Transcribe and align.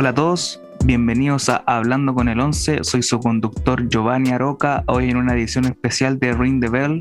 Hola 0.00 0.10
a 0.10 0.14
todos, 0.14 0.62
bienvenidos 0.84 1.48
a 1.48 1.56
Hablando 1.66 2.14
con 2.14 2.28
el 2.28 2.38
11. 2.38 2.84
Soy 2.84 3.02
su 3.02 3.18
conductor 3.18 3.88
Giovanni 3.88 4.30
Aroca, 4.30 4.84
hoy 4.86 5.10
en 5.10 5.16
una 5.16 5.34
edición 5.34 5.64
especial 5.64 6.20
de 6.20 6.34
Ring 6.34 6.62
the 6.62 6.68
Bell. 6.68 7.00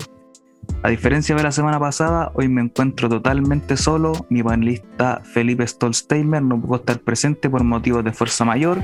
A 0.81 0.89
diferencia 0.89 1.35
de 1.35 1.43
la 1.43 1.51
semana 1.51 1.79
pasada, 1.79 2.31
hoy 2.33 2.49
me 2.49 2.59
encuentro 2.59 3.07
totalmente 3.07 3.77
solo. 3.77 4.25
Mi 4.31 4.41
panelista 4.41 5.21
Felipe 5.23 5.67
Stolsteimer 5.67 6.41
no 6.41 6.59
pudo 6.59 6.77
estar 6.77 6.99
presente 7.01 7.51
por 7.51 7.63
motivos 7.63 8.03
de 8.03 8.13
fuerza 8.13 8.45
mayor, 8.45 8.79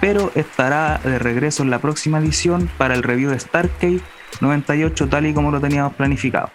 pero 0.00 0.30
estará 0.36 1.00
de 1.02 1.18
regreso 1.18 1.64
en 1.64 1.70
la 1.70 1.80
próxima 1.80 2.20
edición 2.20 2.70
para 2.78 2.94
el 2.94 3.02
review 3.02 3.30
de 3.30 3.40
Starcade 3.40 4.00
98 4.40 5.08
tal 5.08 5.26
y 5.26 5.34
como 5.34 5.50
lo 5.50 5.60
teníamos 5.60 5.94
planificado. 5.94 6.50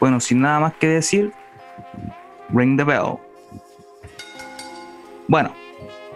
Bueno, 0.00 0.18
sin 0.18 0.40
nada 0.40 0.58
más 0.58 0.74
que 0.74 0.88
decir, 0.88 1.32
ring 2.52 2.76
the 2.76 2.82
bell. 2.82 3.18
Bueno, 5.28 5.54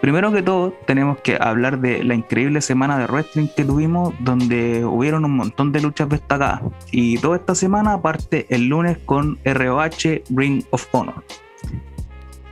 primero 0.00 0.32
que 0.32 0.42
todo 0.42 0.72
tenemos 0.86 1.18
que 1.20 1.36
hablar 1.40 1.80
de 1.80 2.04
la 2.04 2.14
increíble 2.14 2.60
semana 2.60 2.98
de 2.98 3.06
wrestling 3.06 3.48
que 3.56 3.64
tuvimos 3.64 4.14
donde 4.20 4.84
hubieron 4.84 5.24
un 5.24 5.36
montón 5.36 5.72
de 5.72 5.80
luchas 5.80 6.08
destacadas. 6.08 6.62
Y 6.90 7.18
toda 7.18 7.36
esta 7.36 7.54
semana 7.54 8.00
parte 8.00 8.46
el 8.50 8.68
lunes 8.68 8.98
con 9.04 9.38
ROH 9.44 10.22
Ring 10.30 10.64
of 10.70 10.86
Honor. 10.92 11.24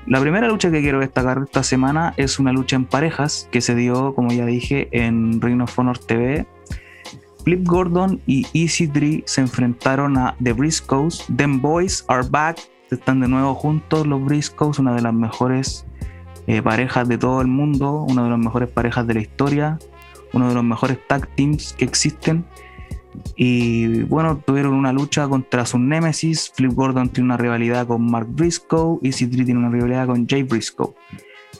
La 0.06 0.20
primera 0.20 0.46
lucha 0.48 0.70
que 0.70 0.82
quiero 0.82 1.00
destacar 1.00 1.42
esta 1.44 1.62
semana 1.62 2.14
es 2.16 2.38
una 2.38 2.52
lucha 2.52 2.76
en 2.76 2.84
parejas 2.84 3.48
que 3.50 3.60
se 3.60 3.74
dio, 3.74 4.14
como 4.14 4.30
ya 4.30 4.46
dije, 4.46 4.88
en 4.92 5.40
Ring 5.40 5.60
of 5.62 5.78
Honor 5.78 5.98
TV 5.98 6.46
Flip 7.46 7.64
Gordon 7.64 8.20
y 8.26 8.44
Easy 8.54 8.88
3 8.88 9.22
se 9.24 9.40
enfrentaron 9.40 10.18
a 10.18 10.34
The 10.42 10.52
Briscoes. 10.52 11.24
Them 11.36 11.60
Boys 11.60 12.04
Are 12.08 12.26
Back. 12.28 12.58
Están 12.90 13.20
de 13.20 13.28
nuevo 13.28 13.54
juntos 13.54 14.04
los 14.04 14.24
Briscoes, 14.24 14.80
una 14.80 14.96
de 14.96 15.02
las 15.02 15.14
mejores 15.14 15.86
eh, 16.46 16.62
parejas 16.62 17.08
de 17.08 17.18
todo 17.18 17.40
el 17.40 17.48
mundo, 17.48 18.04
una 18.08 18.24
de 18.24 18.30
las 18.30 18.38
mejores 18.38 18.68
parejas 18.68 19.06
de 19.06 19.14
la 19.14 19.20
historia, 19.20 19.78
uno 20.32 20.48
de 20.48 20.54
los 20.54 20.64
mejores 20.64 20.98
tag 21.08 21.28
teams 21.34 21.74
que 21.74 21.84
existen. 21.84 22.44
Y 23.34 24.02
bueno, 24.04 24.38
tuvieron 24.38 24.74
una 24.74 24.92
lucha 24.92 25.26
contra 25.28 25.64
sus 25.64 25.80
némesis. 25.80 26.52
Flip 26.54 26.72
Gordon 26.72 27.08
tiene 27.08 27.26
una 27.26 27.36
rivalidad 27.36 27.86
con 27.86 28.04
Mark 28.10 28.28
Briscoe, 28.30 28.98
Easy 29.02 29.26
3 29.26 29.44
tiene 29.46 29.60
una 29.60 29.70
rivalidad 29.70 30.06
con 30.06 30.26
Jay 30.28 30.42
Briscoe. 30.42 30.94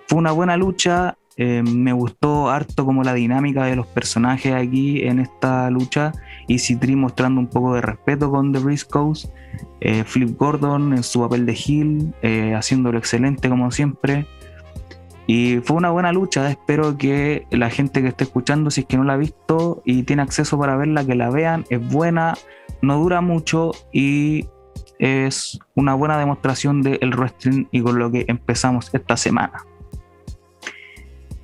Fue 0.07 0.19
una 0.19 0.33
buena 0.33 0.57
lucha, 0.57 1.17
eh, 1.39 1.63
me 1.63 1.93
gustó 1.93 2.49
harto 2.49 2.87
como 2.87 3.03
la 3.03 3.13
dinámica 3.13 3.65
de 3.65 3.77
los 3.77 3.87
personajes 3.87 4.55
aquí 4.55 5.03
en 5.03 5.21
esta 5.21 5.71
lucha. 5.71 6.13
Y 6.49 6.59
Citri 6.59 6.97
mostrando 6.97 7.41
un 7.41 7.49
poco 7.49 7.75
de 7.75 7.81
respeto 7.81 8.31
con 8.31 8.53
The 8.53 8.59
Briscoes. 8.61 9.31
Eh, 9.81 10.05
Flip 10.05 10.39
Gordon 10.39 10.95
en 10.95 11.03
su 11.03 11.21
papel 11.21 11.45
de 11.45 11.59
Hill, 11.67 12.15
eh, 12.23 12.55
haciéndolo 12.55 12.99
excelente 12.99 13.49
como 13.49 13.71
siempre. 13.71 14.27
Y 15.27 15.59
fue 15.65 15.77
una 15.77 15.91
buena 15.91 16.13
lucha. 16.13 16.49
Espero 16.51 16.97
que 16.97 17.47
la 17.51 17.71
gente 17.71 18.03
que 18.03 18.09
esté 18.09 18.25
escuchando, 18.25 18.71
si 18.71 18.83
es 18.83 18.87
que 18.87 18.97
no 18.97 19.05
la 19.05 19.15
ha 19.15 19.17
visto 19.17 19.83
y 19.85 20.05
tiene 20.05 20.23
acceso 20.23 20.59
para 20.59 20.77
verla, 20.77 21.05
que 21.05 21.15
la 21.15 21.31
vean. 21.31 21.65
Es 21.69 21.87
buena, 21.87 22.35
no 22.83 22.99
dura 22.99 23.21
mucho 23.21 23.73
y 23.93 24.47
es 24.99 25.59
una 25.75 25.95
buena 25.95 26.19
demostración 26.19 26.83
del 26.83 27.15
wrestling 27.17 27.67
y 27.71 27.83
con 27.83 27.99
lo 27.99 28.11
que 28.11 28.25
empezamos 28.29 28.91
esta 28.93 29.17
semana. 29.17 29.65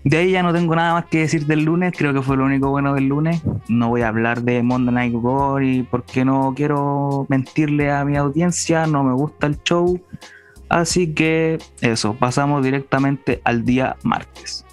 De 0.05 0.17
ahí 0.17 0.33
ya 0.33 0.43
no 0.43 0.53
tengo 0.53 0.75
nada 0.75 0.95
más 0.95 1.07
que 1.07 1.21
decir 1.21 1.47
del 1.47 1.65
lunes, 1.65 1.95
creo 1.97 2.13
que 2.13 2.23
fue 2.23 2.37
lo 2.37 2.45
único 2.45 2.71
bueno 2.71 2.93
del 2.95 3.07
lunes. 3.07 3.41
No 3.69 3.89
voy 3.89 4.03
a 4.03 4.09
hablar 4.09 4.43
de 4.43 4.61
Monday 4.61 4.93
Night 4.93 5.15
War 5.15 5.63
porque 5.91 6.25
no 6.25 6.53
quiero 6.57 7.25
mentirle 7.29 7.93
a 7.93 8.05
mi 8.05 8.17
audiencia, 8.17 8.87
no 8.87 9.05
me 9.05 9.13
gusta 9.13 9.47
el 9.47 9.63
show. 9.63 10.01
Así 10.73 11.13
que 11.13 11.59
eso, 11.83 12.15
pasamos 12.15 12.65
directamente 12.65 13.43
al 13.45 13.67
día 13.67 13.97
martes. 14.05 14.65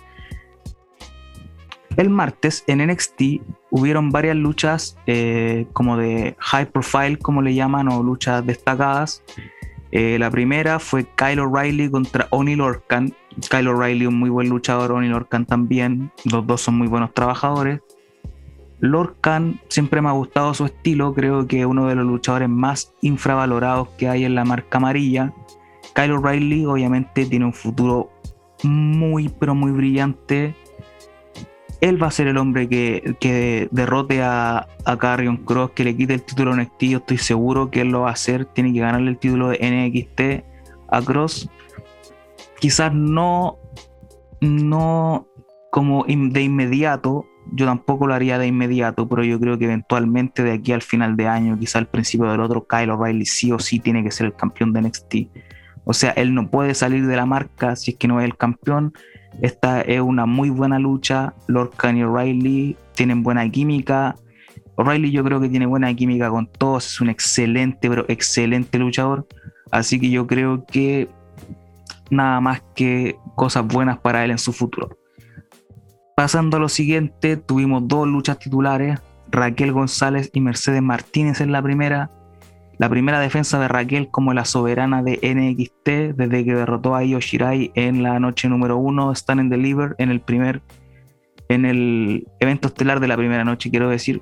El 1.97 2.09
martes 2.09 2.63
en 2.67 2.87
NXT 2.87 3.21
hubieron 3.69 4.09
varias 4.09 4.37
luchas 4.37 4.97
eh, 5.07 5.67
como 5.73 5.97
de 5.97 6.37
high 6.39 6.71
profile, 6.71 7.17
como 7.17 7.41
le 7.41 7.53
llaman, 7.53 7.89
o 7.89 8.01
luchas 8.01 8.45
destacadas. 8.45 9.23
Eh, 9.91 10.17
la 10.17 10.31
primera 10.31 10.79
fue 10.79 11.05
Kyle 11.17 11.41
O'Reilly 11.41 11.91
contra 11.91 12.27
Oni 12.29 12.55
Lorcan 12.55 13.13
Kyle 13.49 13.67
O'Reilly, 13.67 14.05
un 14.05 14.19
muy 14.19 14.29
buen 14.29 14.47
luchador, 14.47 14.93
Oni 14.93 15.09
Lorcan 15.09 15.45
también. 15.45 16.13
Los 16.31 16.47
dos 16.47 16.61
son 16.61 16.77
muy 16.77 16.87
buenos 16.87 17.13
trabajadores. 17.13 17.81
Lorcan 18.79 19.59
siempre 19.67 20.01
me 20.01 20.07
ha 20.07 20.13
gustado 20.13 20.53
su 20.53 20.63
estilo, 20.63 21.13
creo 21.13 21.45
que 21.45 21.59
es 21.59 21.65
uno 21.65 21.87
de 21.87 21.95
los 21.95 22.05
luchadores 22.05 22.47
más 22.47 22.93
infravalorados 23.01 23.89
que 23.97 24.07
hay 24.07 24.23
en 24.23 24.35
la 24.35 24.45
marca 24.45 24.77
amarilla. 24.77 25.33
Kyle 25.93 26.13
O'Reilly 26.13 26.65
obviamente 26.65 27.25
tiene 27.25 27.45
un 27.45 27.53
futuro 27.53 28.11
muy 28.63 29.29
pero 29.29 29.55
muy 29.55 29.71
brillante. 29.71 30.55
Él 31.81 32.01
va 32.01 32.07
a 32.07 32.11
ser 32.11 32.27
el 32.27 32.37
hombre 32.37 32.67
que, 32.67 33.69
derrote 33.71 34.21
a, 34.21 34.67
a 34.83 34.97
Carrion 34.97 35.37
Cross, 35.37 35.71
que 35.71 35.85
le 35.85 35.95
quite 35.95 36.13
el 36.13 36.23
título 36.23 36.53
NXT. 36.55 36.83
Yo 36.83 36.97
estoy 36.97 37.17
seguro 37.17 37.71
que 37.71 37.81
él 37.81 37.89
lo 37.89 38.01
va 38.01 38.09
a 38.09 38.13
hacer. 38.13 38.45
Tiene 38.45 38.73
que 38.73 38.79
ganarle 38.79 39.11
el 39.11 39.17
título 39.17 39.49
de 39.49 39.59
NXT 39.61 40.45
a 40.89 41.01
Cross 41.01 41.49
quizás 42.59 42.93
no, 42.93 43.57
no 44.41 45.27
como 45.71 46.05
de 46.05 46.41
inmediato, 46.41 47.25
yo 47.51 47.65
tampoco 47.65 48.05
lo 48.05 48.13
haría 48.13 48.37
de 48.37 48.47
inmediato, 48.47 49.07
pero 49.07 49.23
yo 49.23 49.39
creo 49.39 49.57
que 49.57 49.65
eventualmente 49.65 50.43
de 50.43 50.51
aquí 50.51 50.71
al 50.71 50.81
final 50.81 51.15
de 51.15 51.27
año, 51.27 51.57
quizás 51.57 51.77
al 51.77 51.87
principio 51.87 52.29
del 52.29 52.41
otro, 52.41 52.67
Kyle 52.67 52.91
O'Reilly 52.91 53.25
sí 53.25 53.51
o 53.51 53.59
sí 53.59 53.79
tiene 53.79 54.03
que 54.03 54.11
ser 54.11 54.27
el 54.27 54.35
campeón 54.35 54.73
de 54.73 54.81
NXT. 54.81 55.15
O 55.89 55.93
sea, 55.95 56.11
él 56.11 56.35
no 56.35 56.51
puede 56.51 56.75
salir 56.75 57.07
de 57.07 57.15
la 57.15 57.25
marca 57.25 57.75
si 57.75 57.89
es 57.89 57.97
que 57.97 58.07
no 58.07 58.19
es 58.19 58.25
el 58.25 58.37
campeón. 58.37 58.93
Esta 59.41 59.81
es 59.81 59.99
una 59.99 60.27
muy 60.27 60.51
buena 60.51 60.77
lucha. 60.77 61.33
Lorcan 61.47 61.97
y 61.97 62.03
O'Reilly 62.03 62.77
tienen 62.93 63.23
buena 63.23 63.49
química. 63.49 64.15
O'Reilly 64.75 65.09
yo 65.09 65.23
creo 65.23 65.41
que 65.41 65.49
tiene 65.49 65.65
buena 65.65 65.91
química 65.95 66.29
con 66.29 66.45
todos. 66.45 66.85
Es 66.85 67.01
un 67.01 67.09
excelente, 67.09 67.89
pero 67.89 68.05
excelente 68.07 68.77
luchador. 68.77 69.25
Así 69.71 69.99
que 69.99 70.11
yo 70.11 70.27
creo 70.27 70.63
que 70.63 71.09
nada 72.11 72.39
más 72.39 72.61
que 72.75 73.15
cosas 73.33 73.65
buenas 73.65 73.97
para 73.97 74.23
él 74.23 74.29
en 74.29 74.37
su 74.37 74.53
futuro. 74.53 74.95
Pasando 76.15 76.57
a 76.57 76.59
lo 76.59 76.69
siguiente, 76.69 77.35
tuvimos 77.35 77.87
dos 77.87 78.07
luchas 78.07 78.37
titulares, 78.37 78.99
Raquel 79.31 79.71
González 79.71 80.29
y 80.33 80.39
Mercedes 80.39 80.83
Martínez 80.83 81.41
en 81.41 81.51
la 81.51 81.63
primera. 81.63 82.11
La 82.79 82.87
primera 82.89 83.19
defensa 83.19 83.59
de 83.59 83.67
Raquel 83.67 84.09
como 84.09 84.33
la 84.33 84.45
soberana 84.45 85.03
de 85.03 85.19
NXT 85.21 86.15
desde 86.17 86.45
que 86.45 86.55
derrotó 86.55 86.95
a 86.95 87.03
Io 87.03 87.19
Shirai 87.19 87.73
en 87.75 88.03
la 88.03 88.21
noche 88.21 88.47
número 88.47 88.77
uno, 88.77 89.13
Stand 89.13 89.41
and 89.41 89.51
Deliver, 89.51 89.95
en 89.97 90.11
el 90.11 90.21
primer, 90.21 90.61
en 91.49 91.65
el 91.65 92.25
evento 92.39 92.69
estelar 92.69 93.01
de 93.01 93.09
la 93.09 93.17
primera 93.17 93.43
noche, 93.43 93.69
quiero 93.69 93.89
decir, 93.89 94.21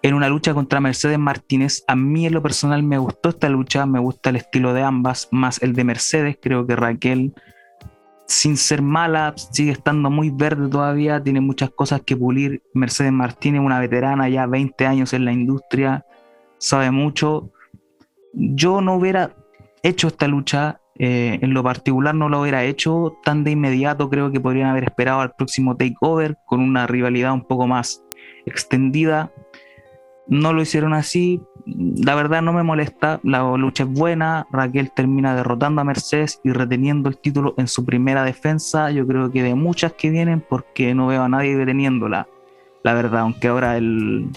en 0.00 0.14
una 0.14 0.30
lucha 0.30 0.54
contra 0.54 0.80
Mercedes 0.80 1.18
Martínez. 1.18 1.84
A 1.86 1.94
mí 1.94 2.26
en 2.26 2.32
lo 2.32 2.42
personal 2.42 2.82
me 2.82 2.96
gustó 2.96 3.28
esta 3.28 3.50
lucha, 3.50 3.84
me 3.84 3.98
gusta 3.98 4.30
el 4.30 4.36
estilo 4.36 4.72
de 4.72 4.82
ambas, 4.82 5.28
más 5.30 5.62
el 5.62 5.74
de 5.74 5.84
Mercedes. 5.84 6.38
Creo 6.40 6.66
que 6.66 6.76
Raquel, 6.76 7.34
sin 8.26 8.56
ser 8.56 8.80
mala, 8.80 9.34
sigue 9.36 9.72
estando 9.72 10.08
muy 10.08 10.30
verde 10.30 10.66
todavía, 10.70 11.22
tiene 11.22 11.42
muchas 11.42 11.68
cosas 11.68 12.00
que 12.00 12.16
pulir. 12.16 12.62
Mercedes 12.72 13.12
Martínez, 13.12 13.60
una 13.60 13.80
veterana 13.80 14.30
ya 14.30 14.46
20 14.46 14.86
años 14.86 15.12
en 15.12 15.26
la 15.26 15.32
industria, 15.32 16.06
sabe 16.60 16.92
mucho. 16.92 17.50
Yo 18.32 18.80
no 18.80 18.94
hubiera 18.94 19.34
hecho 19.82 20.06
esta 20.06 20.28
lucha, 20.28 20.80
eh, 20.96 21.40
en 21.42 21.52
lo 21.52 21.64
particular 21.64 22.14
no 22.14 22.28
lo 22.28 22.42
hubiera 22.42 22.62
hecho 22.62 23.16
tan 23.24 23.42
de 23.42 23.50
inmediato, 23.50 24.08
creo 24.08 24.30
que 24.30 24.38
podrían 24.38 24.68
haber 24.68 24.84
esperado 24.84 25.20
al 25.20 25.32
próximo 25.32 25.76
takeover 25.76 26.36
con 26.46 26.60
una 26.60 26.86
rivalidad 26.86 27.32
un 27.32 27.44
poco 27.44 27.66
más 27.66 28.04
extendida 28.46 29.32
no 30.30 30.52
lo 30.52 30.62
hicieron 30.62 30.94
así. 30.94 31.42
La 31.66 32.14
verdad 32.14 32.40
no 32.40 32.52
me 32.52 32.62
molesta. 32.62 33.20
La 33.24 33.42
lucha 33.56 33.82
es 33.82 33.90
buena. 33.90 34.46
Raquel 34.50 34.92
termina 34.92 35.34
derrotando 35.34 35.80
a 35.80 35.84
Mercedes 35.84 36.40
y 36.44 36.52
reteniendo 36.52 37.08
el 37.08 37.18
título 37.18 37.54
en 37.58 37.66
su 37.66 37.84
primera 37.84 38.24
defensa. 38.24 38.92
Yo 38.92 39.06
creo 39.06 39.30
que 39.30 39.42
de 39.42 39.56
muchas 39.56 39.92
que 39.92 40.08
vienen 40.08 40.42
porque 40.48 40.94
no 40.94 41.08
veo 41.08 41.24
a 41.24 41.28
nadie 41.28 41.56
deteniéndola. 41.56 42.28
La 42.84 42.94
verdad, 42.94 43.22
aunque 43.22 43.48
ahora 43.48 43.76
el, 43.76 44.30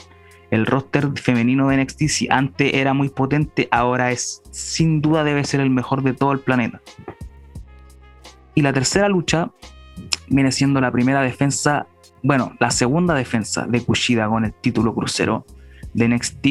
el 0.53 0.67
roster 0.67 1.09
femenino 1.19 1.69
de 1.69 1.77
NXT, 1.77 2.01
si 2.09 2.27
antes 2.29 2.75
era 2.75 2.93
muy 2.93 3.09
potente, 3.09 3.67
ahora 3.71 4.11
es 4.11 4.43
sin 4.51 5.01
duda 5.01 5.23
debe 5.23 5.43
ser 5.45 5.61
el 5.61 5.71
mejor 5.71 6.03
de 6.03 6.13
todo 6.13 6.31
el 6.31 6.41
planeta. 6.41 6.79
Y 8.53 8.61
la 8.61 8.71
tercera 8.71 9.09
lucha 9.09 9.49
viene 10.27 10.51
siendo 10.51 10.79
la 10.79 10.91
primera 10.91 11.21
defensa, 11.21 11.87
bueno, 12.21 12.55
la 12.59 12.69
segunda 12.69 13.15
defensa 13.15 13.65
de 13.65 13.81
Kushida 13.81 14.27
con 14.27 14.45
el 14.45 14.53
título 14.53 14.93
crucero 14.93 15.43
de 15.95 16.07
NXT, 16.07 16.47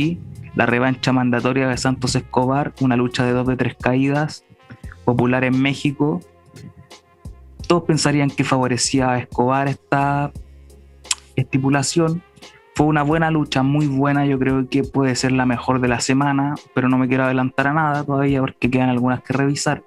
la 0.56 0.66
revancha 0.66 1.12
mandatoria 1.12 1.68
de 1.68 1.76
Santos 1.76 2.16
Escobar, 2.16 2.74
una 2.80 2.96
lucha 2.96 3.24
de 3.24 3.32
dos 3.32 3.46
de 3.46 3.56
tres 3.56 3.76
caídas, 3.80 4.44
popular 5.04 5.44
en 5.44 5.62
México. 5.62 6.18
Todos 7.68 7.84
pensarían 7.84 8.30
que 8.30 8.42
favorecía 8.42 9.12
a 9.12 9.18
Escobar 9.20 9.68
esta 9.68 10.32
estipulación. 11.36 12.20
Fue 12.82 12.88
una 12.88 13.04
buena 13.04 13.30
lucha, 13.30 13.62
muy 13.62 13.86
buena, 13.86 14.26
yo 14.26 14.40
creo 14.40 14.68
que 14.68 14.82
puede 14.82 15.14
ser 15.14 15.30
la 15.30 15.46
mejor 15.46 15.80
de 15.80 15.86
la 15.86 16.00
semana, 16.00 16.56
pero 16.74 16.88
no 16.88 16.98
me 16.98 17.06
quiero 17.06 17.22
adelantar 17.22 17.68
a 17.68 17.72
nada 17.72 18.02
todavía 18.02 18.40
porque 18.40 18.68
quedan 18.68 18.88
algunas 18.88 19.22
que 19.22 19.32
revisar. 19.32 19.84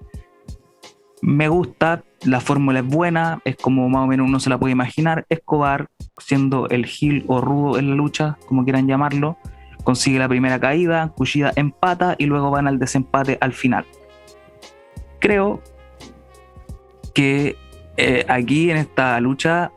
Me 1.21 1.49
gusta, 1.49 2.05
la 2.23 2.39
fórmula 2.39 2.79
es 2.79 2.85
buena, 2.85 3.41
es 3.43 3.57
como 3.57 3.89
más 3.89 4.05
o 4.05 4.07
menos 4.07 4.29
uno 4.29 4.39
se 4.39 4.49
la 4.49 4.57
puede 4.57 4.71
imaginar. 4.71 5.25
Escobar, 5.27 5.87
siendo 6.19 6.69
el 6.69 6.85
Gil 6.85 7.25
o 7.27 7.41
rudo 7.41 7.77
en 7.77 7.89
la 7.89 7.95
lucha, 7.95 8.37
como 8.45 8.63
quieran 8.63 8.87
llamarlo, 8.87 9.35
consigue 9.83 10.17
la 10.17 10.29
primera 10.29 10.57
caída, 10.57 11.09
Kushida 11.17 11.51
empata 11.57 12.15
y 12.17 12.27
luego 12.27 12.49
van 12.49 12.65
al 12.65 12.79
desempate 12.79 13.37
al 13.41 13.51
final. 13.51 13.85
Creo 15.19 15.61
que 17.13 17.57
eh, 17.97 18.23
aquí 18.29 18.71
en 18.71 18.77
esta 18.77 19.19
lucha 19.19 19.73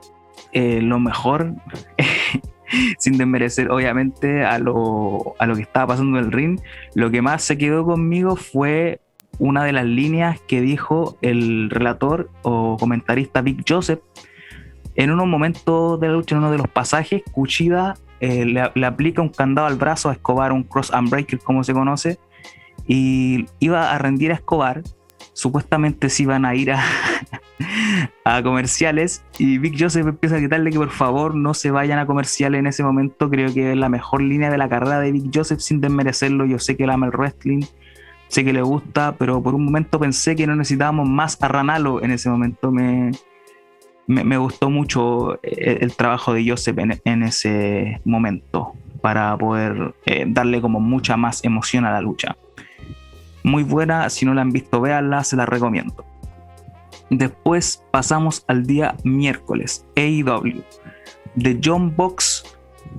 eh, 0.52 0.80
lo 0.82 0.98
mejor, 1.00 1.54
sin 2.98 3.18
desmerecer 3.18 3.70
obviamente 3.70 4.44
a 4.44 4.58
lo, 4.58 5.34
a 5.38 5.46
lo 5.46 5.54
que 5.54 5.62
estaba 5.62 5.88
pasando 5.88 6.18
en 6.18 6.24
el 6.24 6.32
ring, 6.32 6.60
lo 6.94 7.10
que 7.10 7.22
más 7.22 7.42
se 7.42 7.58
quedó 7.58 7.84
conmigo 7.84 8.36
fue 8.36 9.00
una 9.38 9.64
de 9.64 9.72
las 9.72 9.84
líneas 9.84 10.40
que 10.48 10.60
dijo 10.60 11.16
el 11.22 11.70
relator 11.70 12.30
o 12.42 12.76
comentarista 12.78 13.40
Big 13.40 13.64
Joseph 13.68 14.00
en 14.98 15.12
unos 15.12 15.28
momentos 15.28 16.00
de 16.00 16.08
la 16.08 16.14
lucha, 16.14 16.34
en 16.34 16.40
uno 16.40 16.50
de 16.50 16.58
los 16.58 16.66
pasajes, 16.66 17.22
Kushida 17.30 17.94
eh, 18.18 18.44
le, 18.44 18.84
aplica 18.84 19.22
un 19.22 19.28
candado 19.28 19.68
al 19.68 19.76
brazo 19.76 20.10
a 20.10 20.12
Escobar, 20.12 20.50
un 20.50 20.64
cross 20.64 20.90
unbreaker 20.90 21.38
como 21.38 21.62
se 21.62 21.72
conoce, 21.72 22.18
y 22.88 23.46
iba 23.60 23.92
a 23.92 23.98
rendir 23.98 24.32
a 24.32 24.34
Escobar. 24.34 24.82
Supuestamente 25.38 26.10
se 26.10 26.24
iban 26.24 26.44
a 26.44 26.56
ir 26.56 26.72
a, 26.72 26.82
a 28.24 28.42
comerciales 28.42 29.22
y 29.38 29.58
Big 29.58 29.80
Joseph 29.80 30.04
empieza 30.04 30.34
a 30.34 30.38
gritarle 30.40 30.72
que 30.72 30.78
por 30.78 30.90
favor 30.90 31.36
no 31.36 31.54
se 31.54 31.70
vayan 31.70 32.00
a 32.00 32.06
comerciales 32.06 32.58
en 32.58 32.66
ese 32.66 32.82
momento. 32.82 33.30
Creo 33.30 33.54
que 33.54 33.70
es 33.70 33.76
la 33.76 33.88
mejor 33.88 34.20
línea 34.20 34.50
de 34.50 34.58
la 34.58 34.68
carrera 34.68 34.98
de 34.98 35.12
Big 35.12 35.30
Joseph 35.32 35.60
sin 35.60 35.80
desmerecerlo. 35.80 36.44
Yo 36.44 36.58
sé 36.58 36.76
que 36.76 36.82
él 36.82 36.90
ama 36.90 37.06
el 37.06 37.12
wrestling, 37.12 37.62
sé 38.26 38.44
que 38.44 38.52
le 38.52 38.62
gusta, 38.62 39.14
pero 39.16 39.40
por 39.40 39.54
un 39.54 39.64
momento 39.64 40.00
pensé 40.00 40.34
que 40.34 40.44
no 40.44 40.56
necesitábamos 40.56 41.08
más 41.08 41.40
a 41.40 41.46
Ranalo 41.46 42.02
en 42.02 42.10
ese 42.10 42.28
momento. 42.28 42.72
Me, 42.72 43.12
me, 44.08 44.38
gustó 44.38 44.70
mucho 44.70 45.34
eh, 45.44 45.78
el, 45.82 45.94
trabajo 45.94 46.34
de 46.34 46.50
Joseph 46.50 46.78
en, 46.78 47.22
ese 47.22 48.00
momento 48.04 48.72
para 49.02 49.38
poder 49.38 49.94
eh, 50.04 50.24
darle 50.26 50.60
como 50.60 50.80
mucha 50.80 51.16
más 51.16 51.44
emoción 51.44 51.84
a 51.84 51.92
la 51.92 52.00
lucha. 52.00 52.36
Muy 53.44 53.62
buena, 53.62 54.10
si 54.10 54.26
no 54.26 54.34
la 54.34 54.42
han 54.42 54.50
visto, 54.50 54.80
véanla, 54.80 55.24
se 55.24 55.36
la 55.36 55.46
recomiendo. 55.46 56.04
Después 57.10 57.84
pasamos 57.90 58.44
al 58.48 58.66
día 58.66 58.94
miércoles, 59.04 59.86
AEW, 59.96 60.62
de 61.34 61.60
John 61.62 61.94
Box 61.96 62.44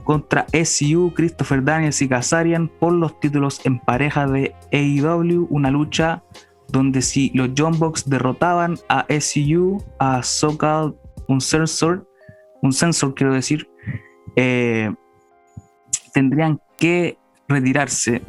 contra 0.04 0.46
SU, 0.54 1.14
Christopher 1.16 1.64
Daniels 1.64 2.02
y 2.02 2.08
Kazarian 2.08 2.68
por 2.68 2.94
los 2.94 3.20
títulos 3.20 3.62
en 3.66 3.80
pareja 3.80 4.28
de 4.28 4.56
AEW, 4.72 5.48
una 5.50 5.70
lucha 5.70 6.24
donde 6.70 7.02
si 7.02 7.32
los 7.34 7.50
John 7.58 7.78
Box 7.78 8.10
derrotaban 8.10 8.78
a 8.88 9.06
SU, 9.10 9.84
a 10.00 10.24
SoCal, 10.24 10.96
un 11.28 11.42
sensor, 11.42 12.08
un 12.62 12.74
sensor 12.74 13.14
quiero 13.16 13.34
decir, 13.34 13.70
eh, 14.36 14.92
tendrían 16.14 16.60
que 16.78 17.18
retirarse 17.48 18.22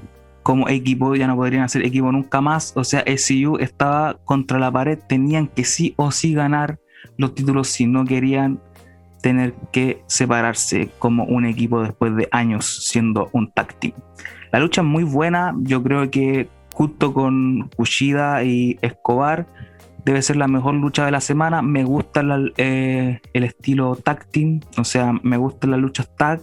como 0.50 0.68
equipo, 0.68 1.14
ya 1.14 1.28
no 1.28 1.36
podrían 1.36 1.62
hacer 1.62 1.86
equipo 1.86 2.10
nunca 2.10 2.40
más, 2.40 2.72
o 2.74 2.82
sea, 2.82 3.04
SU 3.06 3.58
estaba 3.60 4.18
contra 4.24 4.58
la 4.58 4.72
pared, 4.72 4.98
tenían 4.98 5.46
que 5.46 5.62
sí 5.62 5.94
o 5.96 6.10
sí 6.10 6.34
ganar 6.34 6.80
los 7.18 7.36
títulos 7.36 7.68
si 7.68 7.86
no 7.86 8.04
querían 8.04 8.60
tener 9.22 9.54
que 9.70 10.02
separarse 10.08 10.90
como 10.98 11.22
un 11.22 11.46
equipo 11.46 11.84
después 11.84 12.16
de 12.16 12.28
años 12.32 12.84
siendo 12.88 13.30
un 13.32 13.52
tag 13.52 13.78
team. 13.78 13.94
La 14.50 14.58
lucha 14.58 14.80
es 14.80 14.88
muy 14.88 15.04
buena, 15.04 15.54
yo 15.60 15.84
creo 15.84 16.10
que 16.10 16.48
junto 16.72 17.14
con 17.14 17.70
Kushida 17.76 18.42
y 18.42 18.76
Escobar 18.82 19.46
debe 20.04 20.20
ser 20.20 20.34
la 20.34 20.48
mejor 20.48 20.74
lucha 20.74 21.04
de 21.04 21.12
la 21.12 21.20
semana. 21.20 21.62
Me 21.62 21.84
gusta 21.84 22.24
eh, 22.56 23.20
el 23.34 23.44
estilo 23.44 23.94
tag 23.94 24.26
team, 24.32 24.58
o 24.76 24.82
sea, 24.82 25.12
me 25.22 25.36
gustan 25.36 25.70
las 25.70 25.78
luchas 25.78 26.10
tag. 26.16 26.40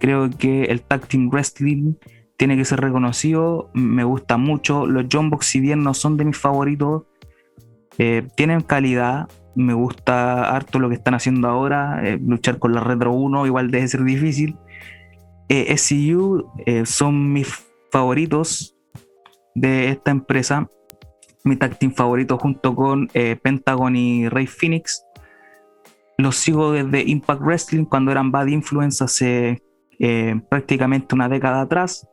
Creo 0.00 0.30
que 0.30 0.64
el 0.64 0.80
tag 0.80 1.06
team 1.06 1.28
wrestling 1.28 1.92
tiene 2.44 2.58
que 2.58 2.66
ser 2.66 2.82
reconocido, 2.82 3.70
me 3.72 4.04
gusta 4.04 4.36
mucho. 4.36 4.84
Los 4.84 5.06
John 5.10 5.30
Box, 5.30 5.46
si 5.46 5.60
bien 5.60 5.82
no 5.82 5.94
son 5.94 6.18
de 6.18 6.26
mis 6.26 6.36
favoritos, 6.36 7.04
eh, 7.96 8.28
tienen 8.36 8.60
calidad. 8.60 9.30
Me 9.54 9.72
gusta 9.72 10.54
harto 10.54 10.78
lo 10.78 10.90
que 10.90 10.96
están 10.96 11.14
haciendo 11.14 11.48
ahora. 11.48 12.02
Eh, 12.06 12.18
luchar 12.22 12.58
con 12.58 12.74
la 12.74 12.80
Retro 12.82 13.14
1 13.14 13.46
igual 13.46 13.70
debe 13.70 13.88
ser 13.88 14.04
difícil. 14.04 14.58
Eh, 15.48 15.74
SCU 15.74 16.50
son 16.84 17.32
mis 17.32 17.48
favoritos 17.90 18.76
de 19.54 19.88
esta 19.88 20.10
empresa. 20.10 20.68
Mi 21.44 21.56
tag 21.56 21.78
team 21.78 21.94
favorito 21.94 22.36
junto 22.36 22.76
con 22.76 23.08
Pentagon 23.42 23.96
y 23.96 24.28
Rey 24.28 24.46
Phoenix. 24.46 25.02
Los 26.18 26.36
sigo 26.36 26.72
desde 26.72 27.08
Impact 27.08 27.40
Wrestling 27.40 27.86
cuando 27.86 28.12
eran 28.12 28.30
Bad 28.30 28.48
Influence 28.48 29.02
hace 29.02 29.62
prácticamente 30.50 31.14
una 31.14 31.30
década 31.30 31.62
atrás. 31.62 32.06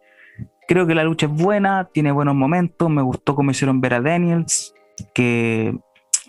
Creo 0.72 0.88
que 0.88 0.96
la 0.96 1.04
lucha 1.04 1.26
es 1.26 1.34
buena, 1.34 1.90
tiene 1.92 2.14
buenos 2.14 2.34
momentos. 2.34 2.90
Me 2.90 3.02
gustó 3.02 3.36
cómo 3.36 3.52
hicieron 3.52 3.82
ver 3.82 3.94
a 3.94 4.00
Daniels, 4.00 4.74
que 5.14 5.78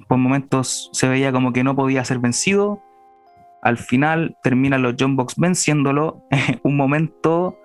por 0.09 0.19
momentos 0.19 0.91
se 0.93 1.07
veía 1.07 1.31
como 1.31 1.53
que 1.53 1.63
no 1.63 1.77
podía 1.77 2.05
ser 2.05 2.19
vencido. 2.19 2.83
Al 3.63 3.79
final 3.79 4.37
terminan 4.43 4.83
los 4.83 4.97
John 4.99 5.15
Box 5.15 5.37
venciéndolo. 5.37 6.25
Un 6.65 6.77
momento, 6.77 7.57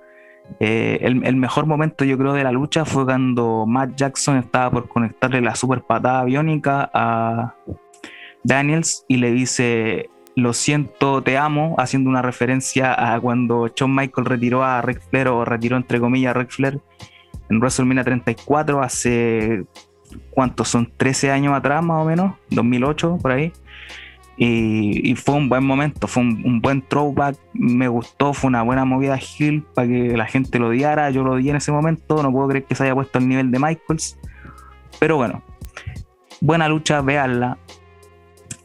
eh, 0.60 1.00
el, 1.02 1.26
el, 1.26 1.36
mejor 1.36 1.66
momento 1.66 2.06
yo 2.06 2.16
creo 2.16 2.34
de 2.34 2.44
la 2.44 2.52
lucha 2.52 2.86
fue 2.86 3.06
cuando 3.06 3.66
Matt 3.66 3.96
Jackson 3.96 4.38
estaba 4.38 4.70
por 4.70 4.88
conectarle 4.88 5.42
la 5.42 5.56
super 5.56 5.82
patada 5.82 6.26
biónica 6.26 6.92
a 6.94 7.56
Daniels 8.44 9.04
y 9.08 9.18
le 9.18 9.32
dice 9.32 10.12
lo 10.38 10.54
siento, 10.54 11.24
te 11.24 11.36
amo, 11.36 11.74
haciendo 11.80 12.12
una 12.12 12.22
referencia 12.22 12.94
a 12.94 13.20
cuando 13.20 13.72
Shawn 13.76 13.96
Michael 13.96 14.26
retiró 14.26 14.64
a 14.64 14.84
Ric 14.84 15.02
Flair 15.10 15.30
o 15.30 15.44
retiró 15.44 15.78
entre 15.78 16.00
comillas 16.00 16.30
a 16.30 16.40
Ric 16.40 16.52
Flair 16.52 16.80
en 17.50 17.58
WrestleMania 17.58 18.04
34 18.04 18.84
hace, 18.84 19.66
¿cuántos 20.30 20.70
son? 20.70 20.92
13 20.96 21.32
años 21.32 21.56
atrás 21.56 21.84
más 21.84 22.04
o 22.04 22.06
menos, 22.06 22.36
2008 22.52 23.18
por 23.20 23.32
ahí. 23.32 23.52
Y, 24.38 25.16
fue 25.16 25.34
un 25.34 25.50
buen 25.50 25.64
momento, 25.64 26.08
fue 26.08 26.22
un, 26.22 26.62
buen 26.62 26.84
throwback, 26.84 27.36
me 27.54 27.88
gustó, 27.88 28.36
fue 28.36 28.50
una 28.50 28.62
buena 28.62 28.86
movida 28.86 29.18
Hill 29.18 29.66
para 29.74 29.88
que 29.88 30.16
la 30.16 30.28
gente 30.28 30.60
lo 30.60 30.68
odiara, 30.68 31.10
yo 31.10 31.24
lo 31.24 31.32
odié 31.32 31.50
en 31.50 31.56
ese 31.56 31.72
momento, 31.72 32.22
no 32.22 32.32
puedo 32.32 32.48
creer 32.50 32.66
que 32.66 32.76
se 32.76 32.84
haya 32.84 32.94
puesto 32.94 33.18
al 33.18 33.28
nivel 33.28 33.50
de 33.50 33.58
Michaels, 33.58 34.20
pero 35.00 35.18
bueno, 35.18 35.42
buena 36.42 36.70
lucha, 36.70 37.02
veanla, 37.02 37.58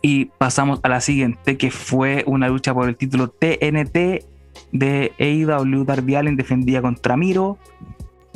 y 0.02 0.26
pasamos 0.26 0.80
a 0.82 0.88
la 0.88 1.00
siguiente, 1.00 1.56
que 1.56 1.70
fue 1.70 2.24
una 2.26 2.48
lucha 2.48 2.74
por 2.74 2.88
el 2.88 2.96
título 2.96 3.28
TNT 3.28 4.26
de 4.72 5.12
AEW. 5.18 5.84
Darby 5.84 6.16
Allen 6.16 6.36
defendía 6.36 6.82
contra 6.82 7.16
Miro. 7.16 7.56